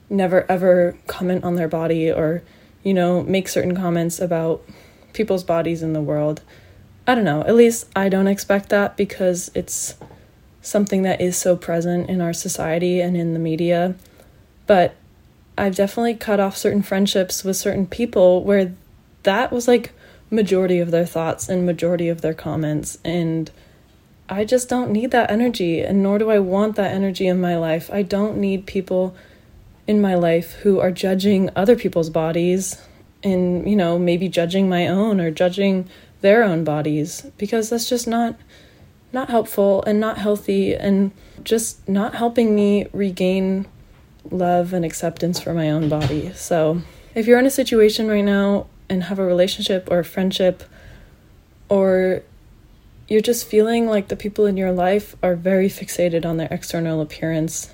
never 0.10 0.46
ever 0.50 0.98
comment 1.08 1.44
on 1.44 1.56
their 1.56 1.68
body 1.68 2.12
or 2.12 2.44
you 2.84 2.94
know, 2.94 3.24
make 3.24 3.48
certain 3.48 3.76
comments 3.76 4.20
about 4.20 4.64
people's 5.14 5.44
bodies 5.44 5.84
in 5.84 5.94
the 5.94 6.02
world. 6.02 6.42
I 7.08 7.16
don't 7.16 7.24
know. 7.24 7.42
At 7.42 7.56
least 7.56 7.88
I 7.96 8.10
don't 8.10 8.28
expect 8.28 8.70
that 8.70 8.96
because 8.96 9.52
it's 9.56 9.96
something 10.62 11.02
that 11.04 11.20
is 11.20 11.38
so 11.38 11.56
present 11.56 12.10
in 12.10 12.22
our 12.22 12.34
society 12.34 13.02
and 13.02 13.18
in 13.18 13.34
the 13.34 13.40
media. 13.40 13.96
But 14.68 14.96
I've 15.58 15.76
definitely 15.76 16.16
cut 16.16 16.40
off 16.40 16.56
certain 16.56 16.84
friendships 16.84 17.44
with 17.44 17.58
certain 17.58 17.88
people 17.88 18.44
where 18.44 18.74
that 19.24 19.52
was 19.52 19.68
like 19.68 19.92
majority 20.30 20.80
of 20.80 20.92
their 20.92 21.06
thoughts 21.06 21.50
and 21.50 21.66
majority 21.66 22.08
of 22.08 22.22
their 22.22 22.34
comments 22.34 23.00
and 23.04 23.52
I 24.30 24.46
just 24.46 24.70
don't 24.70 24.92
need 24.92 25.12
that 25.12 25.32
energy 25.32 25.82
and 25.82 26.04
nor 26.04 26.20
do 26.20 26.30
I 26.30 26.40
want 26.40 26.76
that 26.76 26.92
energy 26.92 27.28
in 27.28 27.42
my 27.42 27.58
life. 27.58 27.90
I 27.92 28.04
don't 28.04 28.38
need 28.38 28.66
people 28.66 29.16
in 29.88 30.00
my 30.00 30.16
life 30.16 30.54
who 30.54 30.80
are 30.80 30.92
judging 30.92 31.50
other 31.56 31.76
people's 31.76 32.10
bodies 32.10 32.80
and 33.24 33.68
you 33.68 33.76
know 33.76 34.00
maybe 34.00 34.30
judging 34.30 34.70
my 34.70 34.88
own 34.88 35.20
or 35.20 35.32
judging 35.32 35.90
their 36.22 36.44
own 36.44 36.64
bodies 36.64 37.26
because 37.38 37.70
that's 37.70 37.90
just 37.90 38.08
not 38.08 38.36
not 39.12 39.30
helpful 39.30 39.84
and 39.84 40.00
not 40.00 40.18
healthy 40.18 40.76
and 40.76 41.12
just 41.44 41.88
not 41.90 42.16
helping 42.16 42.54
me 42.56 42.88
regain 42.94 43.66
love 44.30 44.74
and 44.74 44.86
acceptance 44.86 45.40
for 45.40 45.54
my 45.54 45.72
own 45.72 45.90
body. 45.90 46.32
So, 46.34 46.82
if 47.16 47.26
you're 47.26 47.40
in 47.40 47.46
a 47.46 47.52
situation 47.52 48.08
right 48.08 48.24
now 48.24 48.68
and 48.88 49.04
have 49.04 49.18
a 49.20 49.26
relationship 49.26 49.88
or 49.90 50.00
a 50.00 50.06
friendship, 50.06 50.64
or 51.70 52.24
you're 53.10 53.22
just 53.22 53.48
feeling 53.48 53.88
like 53.88 54.08
the 54.08 54.16
people 54.16 54.46
in 54.46 54.56
your 54.56 54.72
life 54.72 55.16
are 55.24 55.36
very 55.36 55.68
fixated 55.68 56.26
on 56.26 56.38
their 56.38 56.48
external 56.52 57.02
appearance 57.02 57.74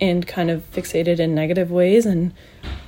and 0.00 0.26
kind 0.26 0.50
of 0.50 0.68
fixated 0.72 1.20
in 1.20 1.34
negative 1.34 1.70
ways 1.70 2.04
and 2.04 2.34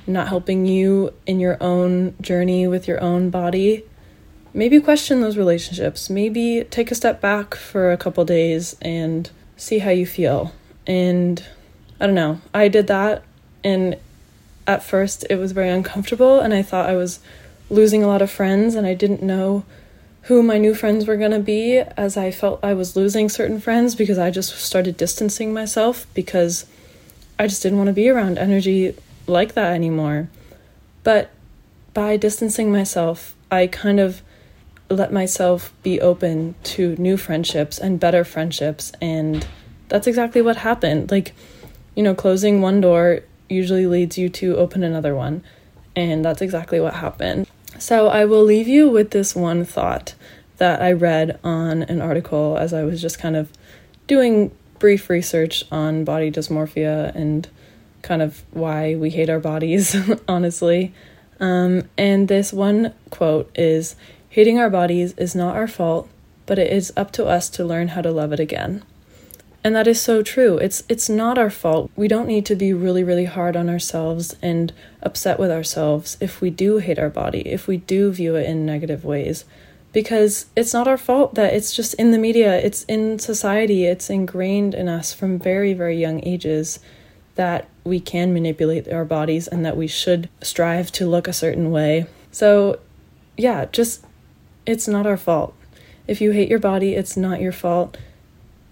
not 0.05 0.27
helping 0.27 0.65
you 0.65 1.13
in 1.25 1.39
your 1.39 1.57
own 1.61 2.13
journey 2.19 2.67
with 2.67 2.85
your 2.85 3.01
own 3.01 3.29
body, 3.29 3.85
maybe 4.53 4.79
question 4.81 5.21
those 5.21 5.37
relationships. 5.37 6.09
Maybe 6.09 6.65
take 6.69 6.91
a 6.91 6.95
step 6.95 7.21
back 7.21 7.55
for 7.55 7.93
a 7.93 7.97
couple 7.97 8.25
days 8.25 8.75
and 8.81 9.29
see 9.55 9.79
how 9.79 9.91
you 9.91 10.05
feel. 10.05 10.53
And 10.85 11.43
I 12.01 12.05
don't 12.05 12.15
know. 12.15 12.41
I 12.53 12.67
did 12.67 12.87
that 12.87 13.23
and 13.63 13.95
at 14.67 14.83
first 14.83 15.25
it 15.29 15.37
was 15.37 15.53
very 15.53 15.69
uncomfortable 15.69 16.41
and 16.41 16.53
I 16.53 16.61
thought 16.61 16.89
I 16.89 16.95
was 16.95 17.19
losing 17.69 18.03
a 18.03 18.07
lot 18.07 18.21
of 18.21 18.29
friends 18.29 18.75
and 18.75 18.85
I 18.85 18.93
didn't 18.93 19.23
know 19.23 19.63
who 20.25 20.41
my 20.41 20.57
new 20.57 20.73
friends 20.73 21.05
were 21.05 21.17
going 21.17 21.31
to 21.31 21.39
be 21.39 21.77
as 21.77 22.17
I 22.17 22.31
felt 22.31 22.59
I 22.63 22.73
was 22.73 22.95
losing 22.95 23.29
certain 23.29 23.59
friends 23.59 23.93
because 23.93 24.17
I 24.17 24.31
just 24.31 24.55
started 24.57 24.97
distancing 24.97 25.53
myself 25.53 26.07
because 26.15 26.65
I 27.37 27.47
just 27.47 27.61
didn't 27.61 27.77
want 27.77 27.89
to 27.89 27.93
be 27.93 28.09
around 28.09 28.39
energy 28.39 28.95
like 29.27 29.53
that 29.53 29.73
anymore. 29.73 30.29
But 31.03 31.29
by 31.93 32.17
distancing 32.17 32.71
myself, 32.71 33.35
I 33.51 33.67
kind 33.67 33.99
of 33.99 34.23
let 34.89 35.13
myself 35.13 35.73
be 35.83 36.01
open 36.01 36.55
to 36.63 36.95
new 36.95 37.17
friendships 37.17 37.77
and 37.77 37.99
better 37.99 38.23
friendships 38.23 38.91
and 39.01 39.47
that's 39.89 40.07
exactly 40.07 40.41
what 40.41 40.57
happened. 40.57 41.11
Like 41.11 41.33
you 41.95 42.01
know, 42.03 42.15
closing 42.15 42.61
one 42.61 42.81
door 42.81 43.21
usually 43.47 43.85
leads 43.85 44.17
you 44.17 44.29
to 44.29 44.57
open 44.57 44.83
another 44.83 45.15
one. 45.15 45.43
And 45.95 46.25
that's 46.25 46.41
exactly 46.41 46.79
what 46.79 46.95
happened. 46.95 47.47
So 47.77 48.07
I 48.07 48.25
will 48.25 48.43
leave 48.43 48.67
you 48.67 48.89
with 48.89 49.11
this 49.11 49.35
one 49.35 49.65
thought 49.65 50.15
that 50.57 50.81
I 50.81 50.91
read 50.93 51.39
on 51.43 51.83
an 51.83 52.01
article 52.01 52.57
as 52.57 52.73
I 52.73 52.83
was 52.83 53.01
just 53.01 53.19
kind 53.19 53.35
of 53.35 53.51
doing 54.07 54.51
brief 54.79 55.09
research 55.09 55.65
on 55.71 56.03
body 56.03 56.31
dysmorphia 56.31 57.13
and 57.15 57.47
kind 58.01 58.21
of 58.21 58.43
why 58.51 58.95
we 58.95 59.09
hate 59.09 59.29
our 59.29 59.39
bodies, 59.39 59.95
honestly. 60.27 60.93
Um, 61.39 61.89
and 61.97 62.27
this 62.27 62.53
one 62.53 62.93
quote 63.09 63.51
is 63.55 63.95
Hating 64.29 64.59
our 64.59 64.69
bodies 64.69 65.13
is 65.13 65.33
not 65.33 65.55
our 65.55 65.67
fault, 65.67 66.09
but 66.45 66.59
it 66.59 66.71
is 66.71 66.91
up 66.97 67.11
to 67.13 67.25
us 67.25 67.49
to 67.51 67.63
learn 67.65 67.89
how 67.89 68.01
to 68.01 68.11
love 68.11 68.33
it 68.33 68.39
again. 68.39 68.83
And 69.65 69.75
that 69.75 69.87
is 69.87 69.99
so 69.99 70.21
true. 70.21 70.59
It's 70.59 70.83
it's 70.87 71.09
not 71.09 71.39
our 71.39 71.49
fault. 71.49 71.89
We 71.95 72.07
don't 72.07 72.27
need 72.27 72.45
to 72.45 72.55
be 72.55 72.71
really 72.71 73.03
really 73.03 73.25
hard 73.25 73.57
on 73.57 73.67
ourselves 73.67 74.35
and 74.39 74.71
upset 75.01 75.39
with 75.39 75.49
ourselves 75.49 76.17
if 76.21 76.39
we 76.39 76.51
do 76.51 76.77
hate 76.77 76.99
our 76.99 77.09
body, 77.09 77.41
if 77.47 77.67
we 77.67 77.77
do 77.77 78.11
view 78.11 78.35
it 78.35 78.47
in 78.47 78.63
negative 78.63 79.03
ways. 79.03 79.43
Because 79.91 80.45
it's 80.55 80.71
not 80.71 80.87
our 80.87 80.99
fault 80.99 81.33
that 81.33 81.55
it's 81.55 81.73
just 81.73 81.95
in 81.95 82.11
the 82.11 82.19
media, 82.19 82.55
it's 82.59 82.83
in 82.83 83.17
society, 83.17 83.85
it's 83.85 84.07
ingrained 84.07 84.75
in 84.75 84.87
us 84.87 85.13
from 85.13 85.39
very 85.39 85.73
very 85.73 85.99
young 85.99 86.23
ages 86.23 86.77
that 87.33 87.67
we 87.83 87.99
can 87.99 88.35
manipulate 88.35 88.87
our 88.93 89.03
bodies 89.03 89.47
and 89.47 89.65
that 89.65 89.75
we 89.75 89.87
should 89.87 90.29
strive 90.43 90.91
to 90.91 91.07
look 91.07 91.27
a 91.27 91.33
certain 91.33 91.71
way. 91.71 92.05
So, 92.31 92.77
yeah, 93.35 93.65
just 93.71 94.05
it's 94.67 94.87
not 94.87 95.07
our 95.07 95.17
fault. 95.17 95.55
If 96.07 96.21
you 96.21 96.33
hate 96.33 96.49
your 96.49 96.59
body, 96.59 96.93
it's 96.93 97.17
not 97.17 97.41
your 97.41 97.51
fault 97.51 97.97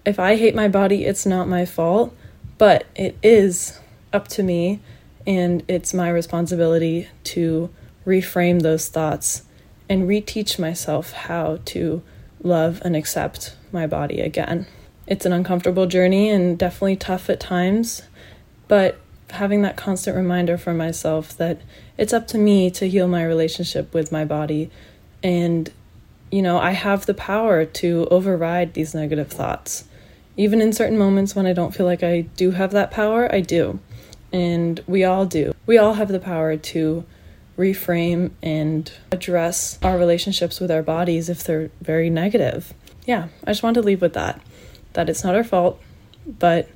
if 0.04 0.18
I 0.18 0.36
hate 0.36 0.54
my 0.54 0.68
body, 0.68 1.04
it's 1.04 1.24
not 1.26 1.48
my 1.48 1.64
fault, 1.64 2.14
but 2.58 2.84
it 2.94 3.16
is 3.22 3.80
up 4.12 4.28
to 4.28 4.42
me 4.42 4.80
and 5.26 5.62
it's 5.66 5.94
my 5.94 6.10
responsibility 6.10 7.08
to 7.24 7.70
reframe 8.06 8.62
those 8.62 8.88
thoughts 8.88 9.42
and 9.88 10.08
reteach 10.08 10.58
myself 10.58 11.12
how 11.12 11.58
to 11.64 12.02
love 12.42 12.80
and 12.84 12.94
accept 12.94 13.56
my 13.72 13.86
body 13.86 14.20
again. 14.20 14.66
It's 15.06 15.26
an 15.26 15.32
uncomfortable 15.32 15.86
journey 15.86 16.30
and 16.30 16.58
definitely 16.58 16.96
tough 16.96 17.28
at 17.30 17.40
times, 17.40 18.02
but 18.68 18.98
having 19.30 19.62
that 19.62 19.76
constant 19.76 20.16
reminder 20.16 20.56
for 20.58 20.74
myself 20.74 21.36
that 21.38 21.60
it's 21.96 22.12
up 22.12 22.26
to 22.28 22.38
me 22.38 22.70
to 22.70 22.88
heal 22.88 23.08
my 23.08 23.24
relationship 23.24 23.92
with 23.94 24.12
my 24.12 24.24
body 24.24 24.70
and 25.22 25.72
you 26.30 26.42
know, 26.42 26.58
I 26.58 26.72
have 26.72 27.06
the 27.06 27.14
power 27.14 27.64
to 27.64 28.08
override 28.10 28.74
these 28.74 28.92
negative 28.92 29.28
thoughts. 29.28 29.84
Even 30.36 30.60
in 30.60 30.72
certain 30.72 30.98
moments 30.98 31.34
when 31.34 31.46
I 31.46 31.52
don't 31.52 31.74
feel 31.74 31.86
like 31.86 32.02
I 32.02 32.22
do 32.22 32.52
have 32.52 32.72
that 32.72 32.90
power, 32.90 33.32
I 33.32 33.40
do. 33.40 33.78
And 34.32 34.82
we 34.86 35.04
all 35.04 35.26
do. 35.26 35.54
We 35.66 35.78
all 35.78 35.94
have 35.94 36.08
the 36.08 36.18
power 36.18 36.56
to 36.56 37.04
reframe 37.56 38.32
and 38.42 38.90
address 39.12 39.78
our 39.82 39.96
relationships 39.96 40.58
with 40.58 40.70
our 40.70 40.82
bodies 40.82 41.28
if 41.28 41.44
they're 41.44 41.70
very 41.80 42.10
negative. 42.10 42.74
Yeah, 43.06 43.28
I 43.44 43.50
just 43.50 43.62
want 43.62 43.74
to 43.74 43.82
leave 43.82 44.00
with 44.00 44.14
that. 44.14 44.40
That 44.94 45.08
it's 45.08 45.22
not 45.22 45.36
our 45.36 45.44
fault, 45.44 45.80
but 46.26 46.68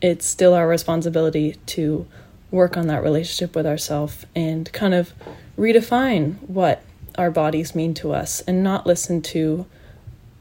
it's 0.00 0.26
still 0.26 0.54
our 0.54 0.68
responsibility 0.68 1.56
to 1.66 2.06
work 2.50 2.76
on 2.76 2.86
that 2.86 3.02
relationship 3.02 3.54
with 3.54 3.66
ourselves 3.66 4.24
and 4.34 4.72
kind 4.72 4.94
of 4.94 5.12
redefine 5.58 6.40
what 6.48 6.82
our 7.18 7.30
bodies 7.30 7.74
mean 7.74 7.94
to 7.94 8.12
us 8.12 8.40
and 8.42 8.62
not 8.62 8.86
listen 8.86 9.20
to 9.20 9.66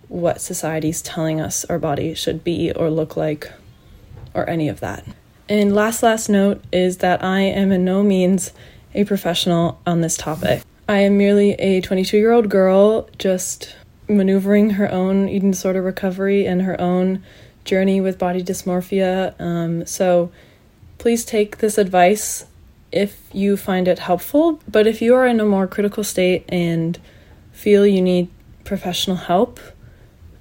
what 0.07 0.41
society's 0.41 1.01
telling 1.01 1.41
us 1.41 1.65
our 1.65 1.79
body 1.79 2.13
should 2.13 2.43
be 2.43 2.71
or 2.71 2.89
look 2.89 3.17
like 3.17 3.51
or 4.33 4.49
any 4.49 4.67
of 4.67 4.79
that. 4.79 5.05
And 5.47 5.75
last 5.75 6.03
last 6.03 6.29
note 6.29 6.63
is 6.71 6.97
that 6.97 7.23
I 7.23 7.41
am 7.41 7.71
in 7.71 7.85
no 7.85 8.03
means 8.03 8.51
a 8.93 9.03
professional 9.03 9.79
on 9.85 10.01
this 10.01 10.17
topic. 10.17 10.63
I 10.87 10.99
am 10.99 11.17
merely 11.17 11.53
a 11.53 11.81
22-year-old 11.81 12.49
girl 12.49 13.09
just 13.17 13.75
maneuvering 14.07 14.71
her 14.71 14.91
own 14.91 15.27
eating 15.29 15.51
disorder 15.51 15.81
recovery 15.81 16.45
and 16.45 16.61
her 16.61 16.79
own 16.79 17.23
journey 17.63 17.99
with 17.99 18.19
body 18.19 18.43
dysmorphia. 18.43 19.39
Um, 19.41 19.85
so 19.85 20.31
please 20.97 21.25
take 21.25 21.57
this 21.57 21.77
advice 21.77 22.45
if 22.91 23.21
you 23.33 23.57
find 23.57 23.87
it 23.87 23.99
helpful. 23.99 24.61
But 24.67 24.87
if 24.87 25.01
you 25.01 25.15
are 25.15 25.25
in 25.25 25.39
a 25.39 25.45
more 25.45 25.67
critical 25.67 26.03
state 26.03 26.45
and 26.49 26.99
feel 27.51 27.85
you 27.85 28.01
need 28.01 28.29
professional 28.63 29.17
help, 29.17 29.59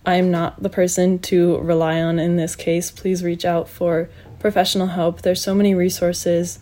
I'm 0.06 0.30
not 0.30 0.62
the 0.62 0.68
person 0.68 1.18
to 1.20 1.58
rely 1.58 2.00
on 2.00 2.18
in 2.18 2.36
this 2.36 2.56
case. 2.56 2.90
Please 2.90 3.24
reach 3.24 3.44
out 3.44 3.68
for 3.68 4.08
professional 4.38 4.88
help. 4.88 5.22
There's 5.22 5.42
so 5.42 5.54
many 5.54 5.74
resources 5.74 6.58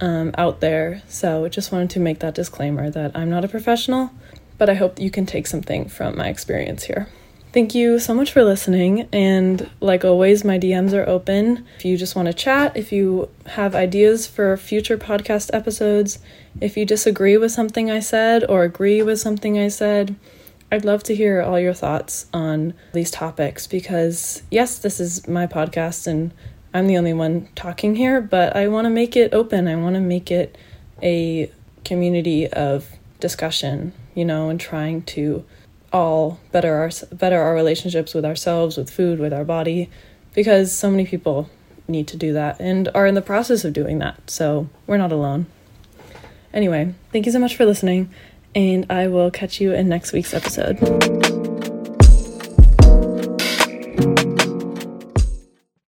um, 0.00 0.32
out 0.38 0.60
there. 0.60 1.02
So 1.08 1.48
just 1.48 1.72
wanted 1.72 1.90
to 1.90 2.00
make 2.00 2.20
that 2.20 2.34
disclaimer 2.34 2.90
that 2.90 3.16
I'm 3.16 3.30
not 3.30 3.44
a 3.44 3.48
professional, 3.48 4.12
but 4.56 4.68
I 4.68 4.74
hope 4.74 5.00
you 5.00 5.10
can 5.10 5.26
take 5.26 5.46
something 5.46 5.88
from 5.88 6.16
my 6.16 6.28
experience 6.28 6.84
here. 6.84 7.08
Thank 7.50 7.74
you 7.74 7.98
so 7.98 8.14
much 8.14 8.30
for 8.30 8.44
listening. 8.44 9.08
And 9.12 9.70
like 9.80 10.04
always, 10.04 10.44
my 10.44 10.58
DMs 10.58 10.92
are 10.92 11.08
open. 11.08 11.66
If 11.78 11.84
you 11.86 11.96
just 11.96 12.14
want 12.14 12.26
to 12.26 12.34
chat, 12.34 12.76
if 12.76 12.92
you 12.92 13.30
have 13.46 13.74
ideas 13.74 14.26
for 14.26 14.56
future 14.56 14.98
podcast 14.98 15.50
episodes, 15.54 16.18
if 16.60 16.76
you 16.76 16.84
disagree 16.84 17.36
with 17.38 17.50
something 17.50 17.90
I 17.90 18.00
said 18.00 18.44
or 18.48 18.64
agree 18.64 19.02
with 19.02 19.18
something 19.18 19.58
I 19.58 19.68
said, 19.68 20.14
I'd 20.70 20.84
love 20.84 21.02
to 21.04 21.14
hear 21.14 21.40
all 21.40 21.58
your 21.58 21.72
thoughts 21.72 22.26
on 22.34 22.74
these 22.92 23.10
topics 23.10 23.66
because, 23.66 24.42
yes, 24.50 24.78
this 24.78 25.00
is 25.00 25.26
my 25.26 25.46
podcast 25.46 26.06
and 26.06 26.32
I'm 26.74 26.86
the 26.86 26.98
only 26.98 27.14
one 27.14 27.48
talking 27.54 27.96
here, 27.96 28.20
but 28.20 28.54
I 28.54 28.68
want 28.68 28.84
to 28.84 28.90
make 28.90 29.16
it 29.16 29.32
open. 29.32 29.66
I 29.66 29.76
want 29.76 29.94
to 29.94 30.00
make 30.00 30.30
it 30.30 30.58
a 31.02 31.50
community 31.86 32.48
of 32.48 32.86
discussion, 33.18 33.94
you 34.14 34.26
know, 34.26 34.50
and 34.50 34.60
trying 34.60 35.02
to 35.02 35.44
all 35.90 36.38
better 36.52 36.74
our 36.74 36.90
better 37.12 37.40
our 37.40 37.54
relationships 37.54 38.12
with 38.12 38.26
ourselves, 38.26 38.76
with 38.76 38.90
food, 38.90 39.18
with 39.18 39.32
our 39.32 39.44
body 39.44 39.88
because 40.34 40.70
so 40.70 40.90
many 40.90 41.06
people 41.06 41.48
need 41.88 42.06
to 42.08 42.16
do 42.18 42.34
that 42.34 42.60
and 42.60 42.90
are 42.94 43.06
in 43.06 43.14
the 43.14 43.22
process 43.22 43.64
of 43.64 43.72
doing 43.72 44.00
that. 44.00 44.30
So, 44.30 44.68
we're 44.86 44.98
not 44.98 45.12
alone. 45.12 45.46
Anyway, 46.52 46.94
thank 47.10 47.24
you 47.24 47.32
so 47.32 47.38
much 47.38 47.56
for 47.56 47.64
listening 47.64 48.10
and 48.54 48.86
I 48.90 49.08
will 49.08 49.30
catch 49.30 49.60
you 49.60 49.72
in 49.72 49.88
next 49.88 50.12
week's 50.12 50.34
episode. 50.34 51.17